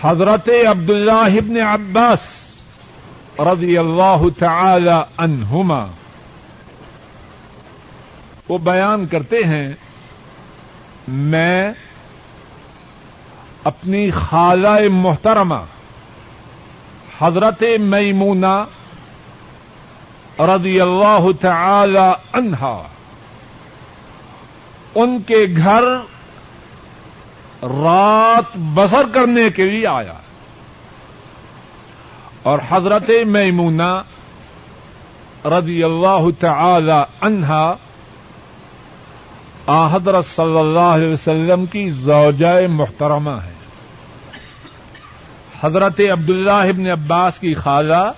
[0.00, 2.20] حضرت عبداللہ ابن عباس
[3.38, 5.84] رضی اللہ تعالی عنہما
[8.48, 9.68] وہ بیان کرتے ہیں،
[11.08, 11.72] میں
[13.64, 15.62] اپنی خالہ محترمہ
[17.18, 18.56] حضرت میمونہ
[20.38, 22.82] رضی اللہ تعالی عنہا۔
[24.94, 25.82] ان کے گھر
[27.62, 30.14] رات بسر کرنے کے لیے آیا۔
[32.42, 34.02] اور حضرت میمونہ
[35.44, 37.74] رضی اللہ تعالی عنہا
[39.66, 43.52] آ حضرت صلی اللہ علیہ وسلم کی زوجہ محترمہ ہے
[45.60, 48.12] حضرت عبداللہ ابن عباس کی خالہ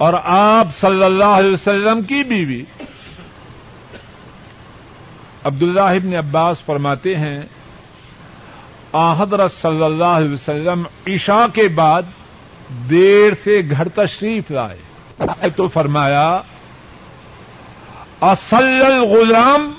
[0.00, 2.62] اور آپ صلی اللہ علیہ وسلم کی بیوی۔
[5.44, 7.42] عبداللہ ابن عباس فرماتے ہیں،
[8.92, 12.02] آ حضرت صلی اللہ علیہ وسلم عشاء کے بعد
[12.90, 16.40] دیر سے گھر تشریف لائے۔ تو فرمایا
[18.20, 19.72] اصل الغلام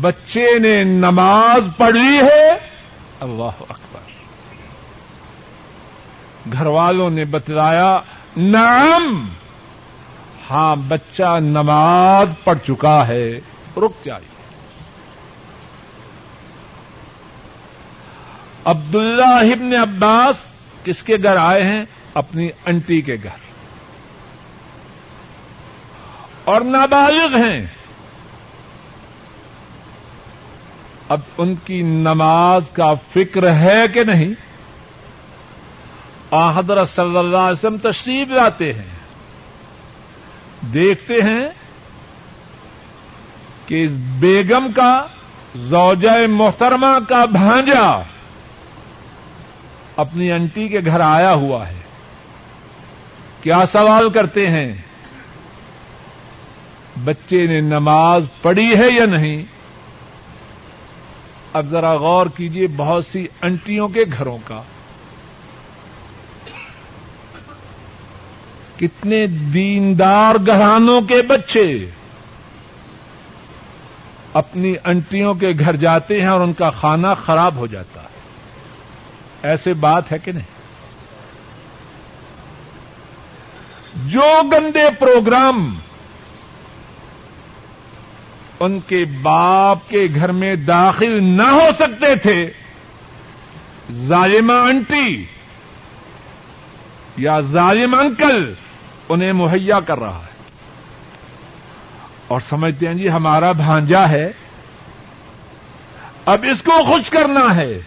[0.00, 2.50] بچے نے نماز پڑھ لی ہے۔
[3.20, 3.85] اللہ اکبر۔
[6.52, 8.00] گھر والوں نے بتلایا
[8.36, 9.28] نام
[10.50, 13.40] ہاں بچہ نماز پڑھ چکا ہے،
[13.76, 14.36] رک جائیے۔
[18.64, 20.36] عبداللہ ابن عباس
[20.84, 21.84] کس کے گھر آئے ہیں؟
[22.14, 23.46] اپنی انٹی کے گھر۔
[26.44, 27.66] اور نابالغ ہیں۔
[31.08, 34.45] اب ان کی نماز کا فکر ہے کہ نہیں؟
[36.36, 38.96] حضرت صلی اللہ علیہ وسلم تشریف لاتے ہیں۔
[40.72, 41.48] دیکھتے ہیں
[43.66, 45.06] کہ اس بیگم کا،
[45.56, 48.02] زوجہ محترمہ کا بھانجا
[49.96, 51.80] اپنی انٹی کے گھر آیا ہوا ہے۔
[53.42, 54.72] کیا سوال کرتے ہیں؟
[57.04, 59.42] بچے نے نماز پڑھی ہے یا نہیں؟
[61.52, 64.62] اب ذرا غور کیجیے بہت سی انٹیوں کے گھروں کا۔
[68.78, 71.90] کتنے دیندار گھرانوں کے بچے
[74.32, 78.06] اپنی انٹیوں کے گھر جاتے ہیں اور ان کا کھانا خراب ہو جاتا ہے۔
[79.42, 80.56] ایسے بات ہے کہ نہیں؟
[84.08, 85.74] جو گندے پروگرام
[88.60, 92.50] ان کے باپ کے گھر میں داخل نہ ہو سکتے تھے،
[93.92, 95.24] ظالمہ انٹی
[97.16, 98.54] یا ظالم انکل
[99.08, 100.36] انہیں مہیا کر رہا ہے۔
[102.28, 104.32] اور سمجھتے ہیں جی ہمارا بھانجا ہے۔
[106.26, 107.78] اب اس کو خوش کرنا ہے۔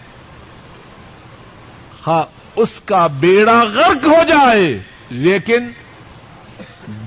[2.55, 5.67] اس کا بیڑا غرق ہو جائے، لیکن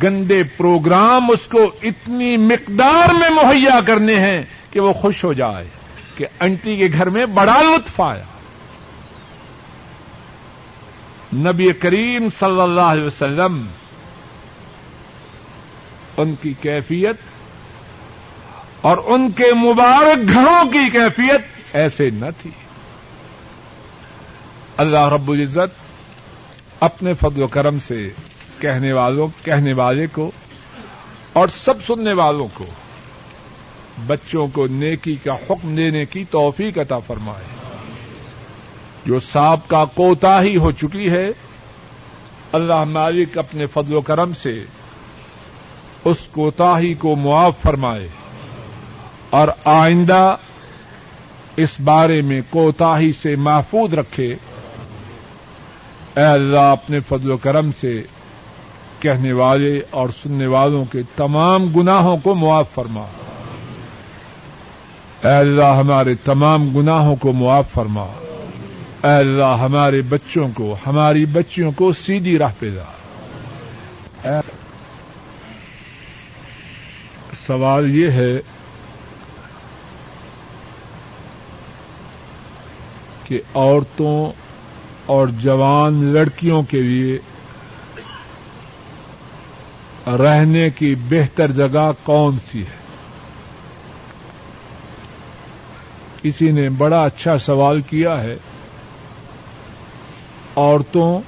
[0.02, 5.68] گندے پروگرام اس کو اتنی مقدار میں مہیا کرنے ہیں کہ وہ خوش ہو جائے
[6.16, 8.24] کہ انٹی کے گھر میں بڑا لطف آیا۔
[11.34, 13.66] نبی کریم صلی اللہ علیہ وسلم
[16.16, 17.16] ان کی کیفیت
[18.80, 21.40] اور ان کے مبارک گھروں کی کیفیت
[21.72, 22.50] ایسے نہ تھی۔
[24.76, 25.82] اللہ رب العزت
[26.80, 28.10] اپنے فضل و کرم سے
[28.58, 30.30] کہنے والوں، کہنے والے کو
[31.32, 32.64] اور سب سننے والوں کو
[34.06, 37.44] بچوں کو نیکی کا حکم دینے کی توفیق عطا فرمائے۔
[39.06, 41.30] جو سانپ کا کوتا ہی ہو چکی ہے،
[42.52, 44.64] اللہ مالک اپنے فضل و کرم سے
[46.04, 48.08] اس کوتا ہی کو معاف فرمائے۔
[49.30, 50.36] اور آئندہ
[51.56, 54.36] اس بارے میں کوتا ہی سے محفوظ رکھے۔
[56.16, 58.02] اے اللہ، اپنے فضل و کرم سے
[59.00, 63.04] کہنے والے اور سننے والوں کے تمام گناہوں کو معاف فرما۔
[65.24, 68.06] اے اللہ، ہمارے تمام گناہوں کو معاف فرما۔
[69.04, 74.40] اے اللہ، ہمارے بچوں کو، ہماری بچیوں کو سیدھی راہ پہ دا
[77.46, 78.40] سوال یہ ہے
[83.24, 84.32] کہ عورتوں
[85.06, 87.18] اور جوان لڑکیوں کے لیے
[90.06, 92.80] رہنے کی بہتر جگہ کون سی ہے؟
[96.22, 98.36] کسی نے بڑا اچھا سوال کیا ہے،
[100.56, 101.20] عورتوں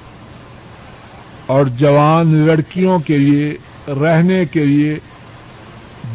[1.45, 3.57] اور جوان لڑکیوں کے لیے،
[3.87, 4.99] رہنے کے لیے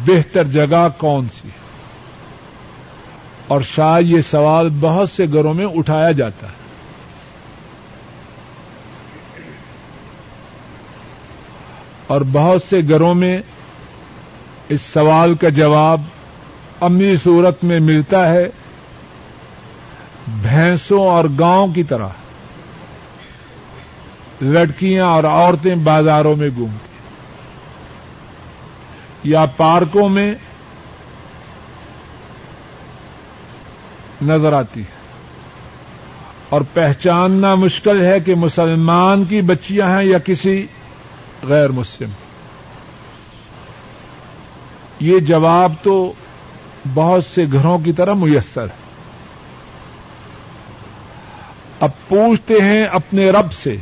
[0.05, 1.61] بہتر جگہ کون سی ہے؟
[3.47, 6.61] اور شاید یہ سوال بہت سے گھروں میں اٹھایا جاتا ہے۔
[12.07, 13.41] اور بہت سے گھروں میں
[14.69, 16.01] اس سوال کا جواب
[16.81, 18.47] امی صورت میں ملتا ہے،
[20.27, 22.07] بھینسوں اور گاؤں کی طرح۔
[24.41, 26.90] لڑکیاں اور عورتیں بازاروں میں گھومتی۔
[29.23, 30.35] یا پارکوں میں
[34.21, 35.01] نظر آتی ہے
[36.49, 40.67] اور پہچاننا مشکل ہے کہ مسلمان کی بچیاں ہیں یا کسی
[41.43, 42.09] غیر مسلم
[44.99, 46.13] یہ جواب تو
[46.93, 48.81] بہت سے گھروں کی طرح میسر ہے۔
[51.79, 53.75] اب پوچھتے ہیں اپنے رب سے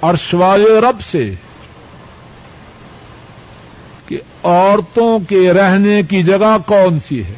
[0.00, 1.34] اور شوال رب سے
[4.14, 7.34] کہ عورتوں کے رہنے کی جگہ کون سی ہے؟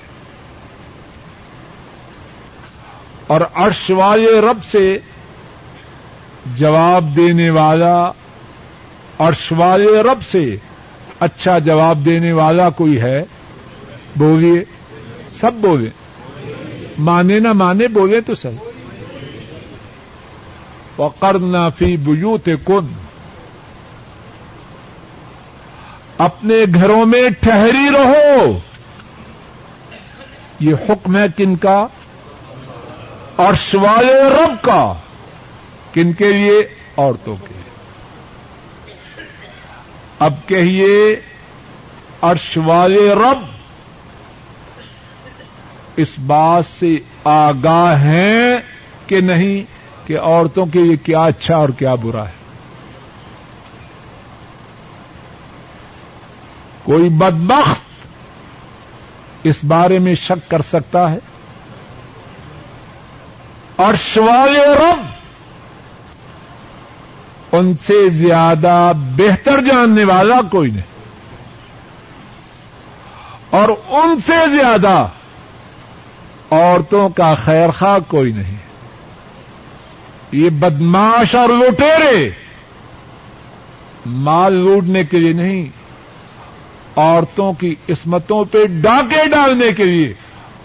[3.27, 4.99] اور عرش والے رب سے
[6.57, 8.13] جواب دینے والا،
[9.19, 10.57] عرش والے رب سے
[11.21, 13.25] اچھا جواب دینے والا کوئی ہے؟
[14.17, 14.65] بولیے،
[15.37, 15.91] سب بولے
[16.99, 18.57] مانے نہ مانے بولے تو صحیح۔
[20.99, 23.06] وقرنا فی بیوت کن
[26.19, 28.59] اپنے گھروں میں ٹھہری رہو۔
[30.61, 31.87] یہ حکم ہے کن کا؟
[33.37, 34.93] اور سوال رب کا۔
[35.93, 37.61] کن کے لیے؟ عورتوں کے۔
[40.19, 41.21] اب کہیے،
[42.23, 43.39] عرش والے رب
[45.97, 48.57] اس بات سے آگاہ ہیں
[49.07, 49.63] کہ نہیں
[50.09, 52.46] کہ عورتوں کے لیے کیا اچھا اور کیا برا ہے؟
[56.87, 57.83] کوئی بدبخت
[59.43, 61.19] اس بارے میں شک کر سکتا ہے؟
[63.77, 65.07] اور شوال رب
[67.53, 70.97] ان سے زیادہ بہتر جاننے والا کوئی نہیں۔
[73.51, 75.09] اور ان سے زیادہ
[76.51, 78.57] عورتوں کا خیر خواہ کوئی نہیں۔
[80.33, 82.31] یہ بدماش اور لوٹیرے
[84.07, 85.86] مال لوٹنے کے لیے نہیں۔
[86.97, 90.15] عورتوں کی عصمتوں پہ ڈاکے ڈالنے کے لیے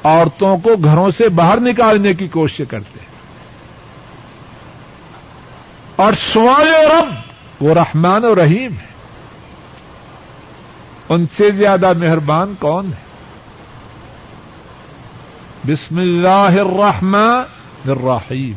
[0.04, 3.12] عورتوں کو گھروں سے باہر نکالنے کی کوشش کرتے ہیں۔
[5.96, 7.14] اور سوال رب،
[7.62, 8.92] وہ رحمان و رحیم ہے
[11.10, 13.12] ان سے زیادہ مہربان کون ہے؟
[15.68, 17.42] بسم اللہ الرحمن
[17.92, 18.54] الرحیم۔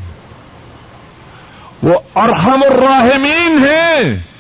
[1.83, 4.34] وہ ارحم الراحمین ہیں۔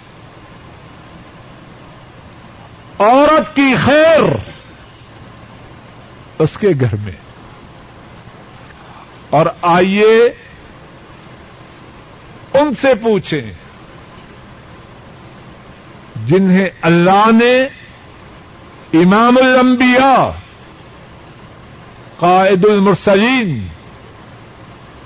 [3.04, 4.22] عورت کی خیر
[6.38, 7.12] اس کے گھر میں۔
[9.30, 10.28] اور آئیے
[12.54, 13.52] ان سے پوچھیں
[16.26, 17.62] جنہیں اللہ نے
[18.92, 20.30] امام الانبیاء،
[22.18, 23.66] قائد المرسلین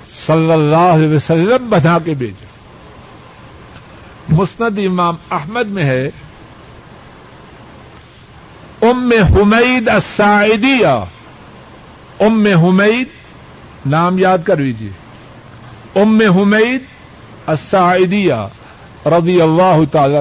[0.09, 2.45] صلی اللہ علیہ وسلم بنا کے بھیجا۔
[4.29, 6.09] مسند امام احمد میں ہے۔
[8.81, 10.87] ام حمید السائدیہ
[12.19, 13.07] ام حمید،
[13.85, 14.89] نام یاد کر لیجیے
[15.95, 16.81] ام حمید
[17.47, 18.33] السائدیہ
[19.05, 20.17] رضی اللہ تعالی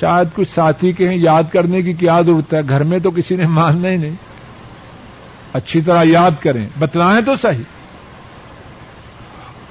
[0.00, 3.36] شاید کچھ ساتھی کے ہیں، یاد کرنے کی کیا ضرورت ہے؟ گھر میں تو کسی
[3.36, 4.14] نے ماننا ہی نہیں۔
[5.52, 7.62] اچھی طرح یاد کریں۔ بتلائیں تو صحیح۔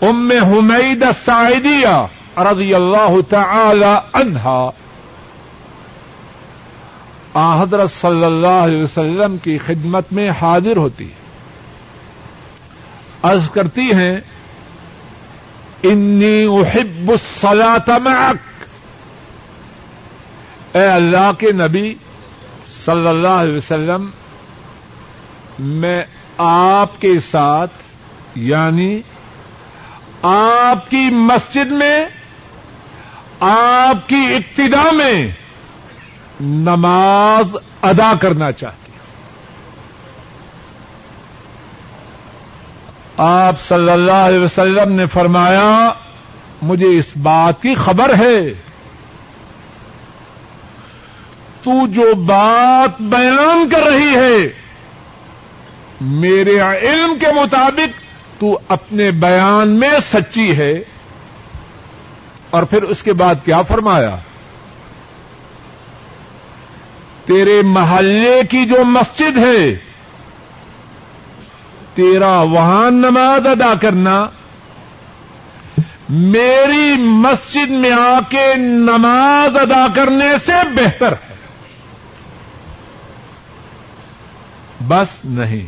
[0.01, 2.05] ام حمید السائدیہ
[2.37, 4.69] رضی اللہ تعالی عنہا۔
[7.35, 11.23] حضرت صلی اللہ علیہ وسلم کی خدمت میں حاضر ہوتی ہے۔
[13.23, 14.19] عرض کرتی ہیں،
[15.83, 18.35] انی احب الصلاة معک
[20.77, 21.93] اے اللہ کے نبی
[22.67, 24.09] صلی اللہ علیہ وسلم،
[25.59, 26.03] میں
[26.37, 27.73] آپ کے ساتھ
[28.35, 29.01] یعنی
[30.21, 32.05] آپ کی مسجد میں،
[33.39, 35.42] آپ کی ابتدا میں
[36.41, 38.93] نماز ادا کرنا چاہتی ہوں۔
[43.17, 45.93] آپ صلی اللہ علیہ وسلم نے فرمایا،
[46.61, 48.53] مجھے اس بات کی خبر ہے۔
[51.63, 54.49] تو جو بات بیان کر رہی ہے،
[56.01, 58.03] میرے علم کے مطابق
[58.39, 60.83] تو اپنے بیان میں سچی ہے۔
[62.49, 64.15] اور پھر اس کے بعد کیا فرمایا؟
[67.25, 69.75] تیرے محلے کی جو مسجد ہے،
[71.93, 74.25] تیرا وہاں نماز ادا کرنا،
[76.09, 81.33] میری مسجد میں آ کے نماز ادا کرنے سے بہتر ہے۔
[84.87, 85.67] بس نہیں۔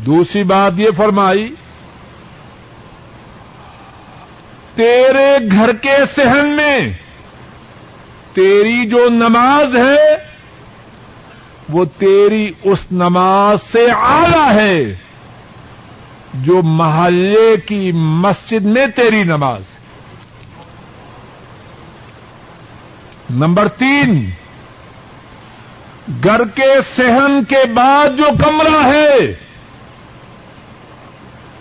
[0.00, 1.54] دوسری بات یہ فرمائی،
[4.74, 6.78] تیرے گھر کے صحن میں
[8.34, 10.32] تیری جو نماز ہے،
[11.68, 14.94] وہ تیری اس نماز سے آلہ ہے
[16.34, 19.82] جو محلے کی مسجد میں تیری نماز ہے۔
[23.30, 24.30] نمبر تین،
[26.24, 29.16] گھر کے سہن کے بعد جو کمرہ ہے،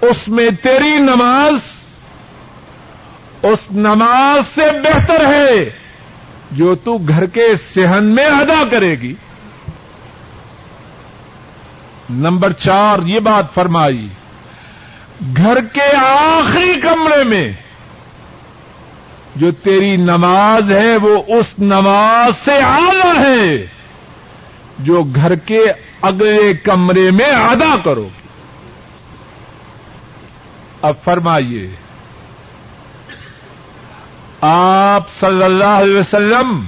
[0.01, 1.53] اس میں تیری نماز،
[3.43, 5.80] اس نماز سے بہتر ہے۔
[6.51, 9.13] جو تو گھر کے سہن میں ادا کرے گی۔
[12.09, 14.07] نمبر چار، یہ بات فرمائی۔
[15.37, 17.51] گھر کے آخری کمرے میں
[19.35, 23.65] جو تیری نماز ہے، وہ اس نماز سے آلہ ہے
[24.79, 25.65] جو گھر کے
[26.01, 28.21] اگلے کمرے میں ادا کرو گی۔
[30.81, 31.69] اب فرمائیے
[34.41, 36.65] آپ صلی اللہ علیہ وسلم،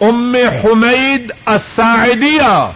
[0.00, 2.70] ام حمید الساعدیہ،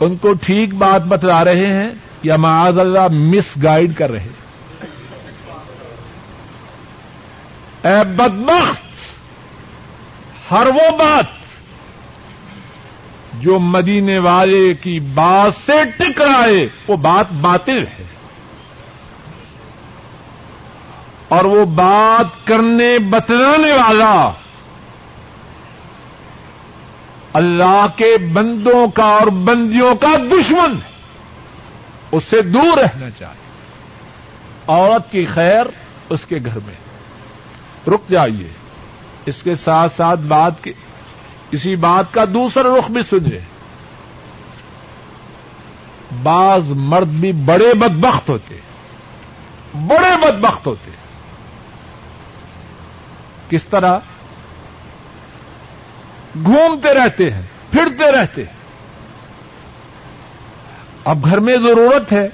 [0.00, 1.88] ان کو ٹھیک بات بتلا رہے ہیں
[2.22, 4.40] یا معاذ اللہ مس گائڈ کر رہے ہیں۔
[7.84, 8.80] اے بدبخت،
[10.52, 11.24] ہر وہ بات
[13.32, 18.04] جو مدینے والے کی بات سے ٹکرائے، وہ بات باطل ہے۔
[21.32, 24.30] اور وہ بات کرنے بتلانے والا
[27.32, 30.90] اللہ کے بندوں کا اور بندیوں کا دشمن ہے۔
[32.12, 33.50] اس سے دور رہنا چاہیے۔
[34.66, 35.66] عورت کی خیر
[36.08, 36.74] اس کے گھر میں۔
[37.90, 38.48] رک جائیے۔
[39.26, 40.72] اس کے ساتھ ساتھ بات کے
[41.50, 43.40] اسی بات کا دوسرا رخ بھی سنیے۔
[46.22, 48.56] بعض مرد بھی بڑے بدبخت ہوتے
[49.74, 50.90] بڑے بدبخت ہوتے
[53.52, 53.98] کس طرح
[56.42, 58.52] گھومتے رہتے ہیں، پھرتے رہتے ہیں۔
[61.04, 62.28] اب گھر میں ضرورت ہے،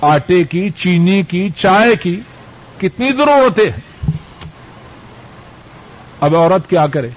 [0.00, 2.20] آٹے کی، چینی کی، چائے کی،
[2.78, 4.10] کتنی ضرورتیں ہیں۔
[6.20, 7.08] اب عورت کیا کرے؟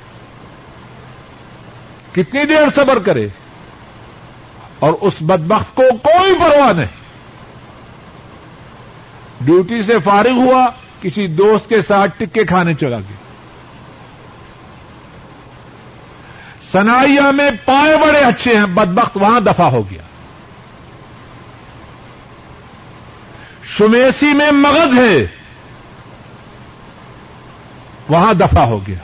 [2.11, 3.27] کتنی دیر صبر کرے؟
[4.79, 7.03] اور اس بدبخت کو کوئی پرواہ نہیں۔
[9.41, 10.65] ڈیوٹی سے فارغ ہوا
[11.03, 13.15] کسی دوست کے ساتھ ٹکے کھانے چلا گیا۔
[16.71, 20.01] سنائیا میں پائے بڑے اچھے ہیں، بدبخت وہاں دفاع ہو گیا۔
[23.63, 25.27] شمیسی میں مغز ہے،
[28.09, 28.97] وہاں دفاع ہو گیا۔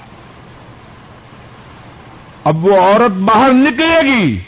[2.43, 4.39] اب وہ عورت باہر نکلے گی،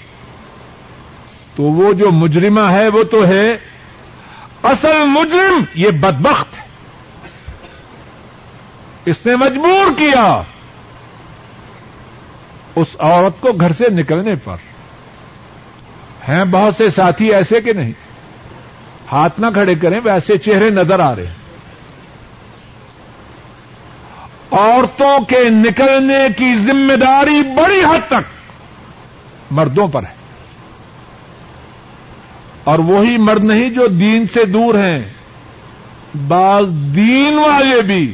[1.56, 3.58] تو وہ جو مجرمہ ہے وہ تو ہے۔
[4.64, 6.71] اصل مجرم یہ بدبخت ہے۔
[9.06, 10.42] اس نے مجبور کیا
[12.76, 14.70] اس عورت کو گھر سے نکلنے پر
[16.28, 17.92] ہیں بہت سے ساتھی ایسے کہ نہیں
[19.12, 21.40] ہاتھ نہ کھڑے کریں ویسے چہرے نظر آ رہے ہیں
[24.52, 30.20] عورتوں کے نکلنے کی ذمہ داری بڑی حد تک مردوں پر ہے
[32.64, 35.00] اور وہی مرد نہیں جو دین سے دور ہیں
[36.28, 38.14] بعض دین والے بھی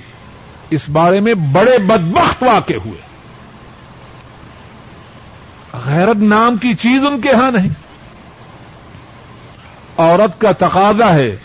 [0.70, 3.02] اس بارے میں بڑے بدبخت واقع ہوئے۔
[5.74, 7.70] غیرت نام کی چیز ان کے ہاں نہیں۔
[9.98, 11.36] عورت کا تقاضا ہے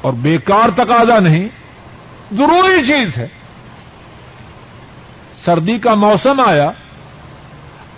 [0.00, 1.48] اور بیکار تقاضا نہیں،
[2.32, 3.28] ضروری چیز ہے۔
[5.44, 6.70] سردی کا موسم آیا،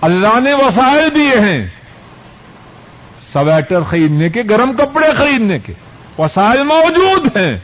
[0.01, 1.67] اللہ نے وسائل دیے ہیں۔
[3.33, 5.73] سویٹر خریدنے کے، گرم کپڑے خریدنے کے۔
[6.19, 7.59] وسائل موجود ہیں۔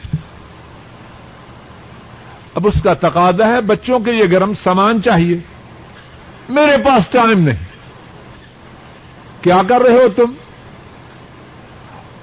[2.54, 5.38] اب اس کا تقاضا ہے بچوں کے یہ گرم سامان چاہیے۔
[6.48, 7.64] میرے پاس ٹائم نہیں۔
[9.42, 10.32] کیا کر رہے ہو تم؟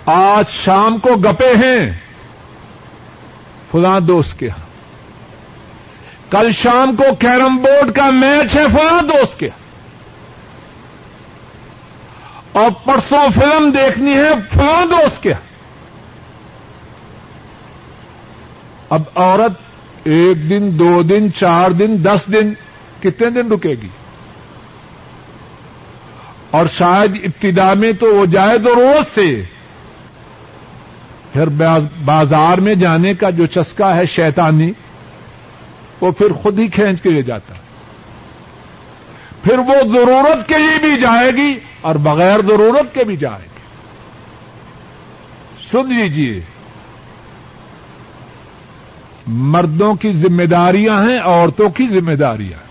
[0.06, 1.92] آج شام کو گپے ہیں۔
[3.72, 4.70] فلاں دوست کے ہاں۔
[6.32, 9.50] کل شام کو کیرم بورڈ کا میچ ہے فلاں دوست کے۔
[12.52, 15.34] اور پرسوں فلم دیکھنی ہے فلاں دوست کے۔
[18.90, 19.69] اب عورت
[20.10, 22.54] ایک دن، دو دن، چار دن، دس دن،
[23.02, 23.88] کتنے دن رکے گی؟
[26.52, 29.44] اور شاید ابتدا میں تو وہ جائے تو روز سے۔
[31.34, 31.48] پھر
[32.06, 34.72] بازار میں جانے کا جو چسکا ہے شیطانی،
[36.02, 37.54] وہ پھر خود ہی کھینچ کے لے جاتا۔
[39.44, 43.60] پھر وہ ضرورت کے لیے بھی جائے گی اور بغیر ضرورت کے بھی جائے گی۔
[45.72, 46.42] سن لیجیے
[49.32, 52.70] مردوں کی ذمہ داریاں ہیں، عورتوں کی ذمہ داریاں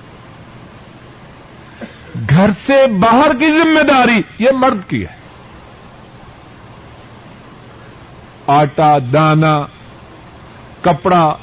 [2.30, 5.16] گھر سے باہر کی ذمہ داری، یہ مرد کی ہے۔
[8.46, 9.62] آٹا، دانا،
[10.82, 11.36] کپڑا۔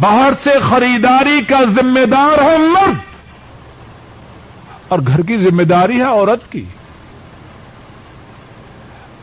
[0.00, 2.98] باہر سے خریداری کا ذمہ دار ہے مرد۔
[4.88, 6.64] اور گھر کی ذمہ داری ہے عورت کی۔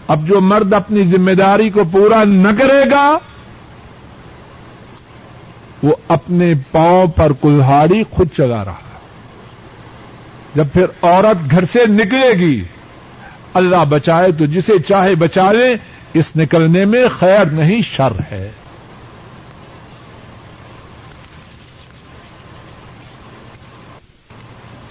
[0.08, 3.18] اب جو مرد اپنی ذمہ داری کو پورا نہ کرے گا
[5.84, 8.80] وہ اپنے پاؤں پر کلہاڑی خود چلا رہا
[10.56, 12.64] جب پھر عورت گھر سے نکلے گی،
[13.54, 15.76] اللہ بچائے تو جسے چاہے بچا لے،
[16.14, 18.52] اس نکلنے میں خیر نہیں، شر ہے۔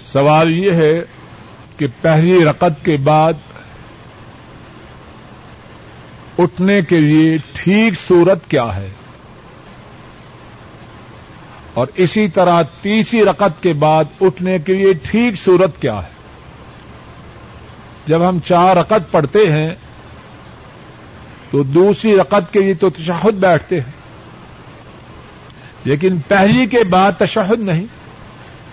[0.02, 1.02] سوال یہ ہے
[1.76, 3.32] کہ پہلی رقط کے بعد
[6.38, 8.88] اٹھنے کے لیے ٹھیک صورت کیا ہے؟
[11.74, 16.20] اور اسی طرح تیسری رقط کے بعد اٹھنے کے لیے ٹھیک صورت کیا ہے؟
[18.06, 19.74] جب ہم چار رقط پڑھتے ہیں،
[21.50, 23.92] تو دوسری رقط کے لیے تو تشہد بیٹھتے ہیں۔
[25.84, 27.84] لیکن پہلی کے بعد تشہد نہیں،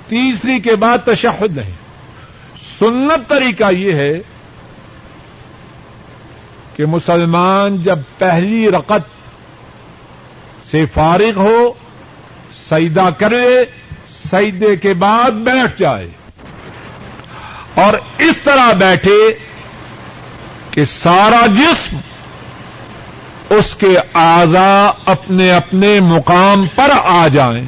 [0.07, 1.73] تیسری کے بعد تشہد نہیں۔
[2.79, 4.13] سنت طریقہ یہ ہے
[6.75, 9.09] کہ مسلمان جب پہلی رقط
[10.67, 11.73] سے فارغ ہو
[12.69, 13.65] سیدا کرے
[14.07, 16.07] سیدے کے بعد بیٹھ جائے۔
[17.73, 19.37] اور اس طرح بیٹھے
[20.71, 21.97] کہ سارا جسم
[23.49, 27.65] اس کے آزا اپنے اپنے مقام پر آ جائیں۔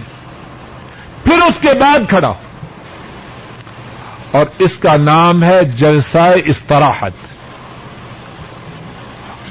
[1.24, 2.34] پھر اس کے بعد کھڑا۔
[4.32, 7.12] اور اس کا نام ہے جلسہ استراحت۔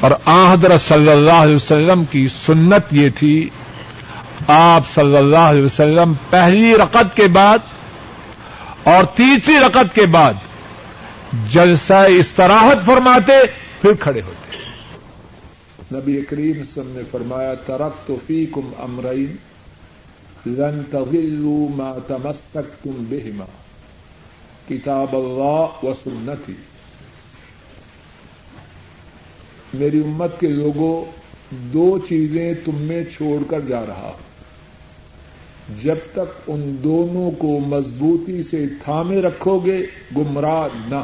[0.00, 3.48] اور آحدر صلی اللہ علیہ وسلم کی سنت یہ تھی
[4.50, 7.58] آپ صلی اللہ علیہ وسلم پہلی رقط کے بعد
[8.84, 10.34] اور تیسری رقط کے بعد
[11.48, 13.32] جلسہ استراحت فرماتے،
[13.80, 14.56] پھر کھڑے ہوتے۔
[15.96, 19.36] نبی کریم سم نے فرمایا ترق تو فی کم امرین،
[20.46, 23.44] لن تغلوا ما تمسكتم بهما،
[24.68, 26.52] کتاب اللہ و سنتی۔
[29.74, 31.04] میری امت کے لوگوں،
[31.50, 34.12] دو چیزیں تم میں چھوڑ کر جا رہا
[35.82, 39.80] جب تک ان دونوں کو مضبوطی سے تھامے رکھو گے
[40.16, 41.02] گمراہ نہ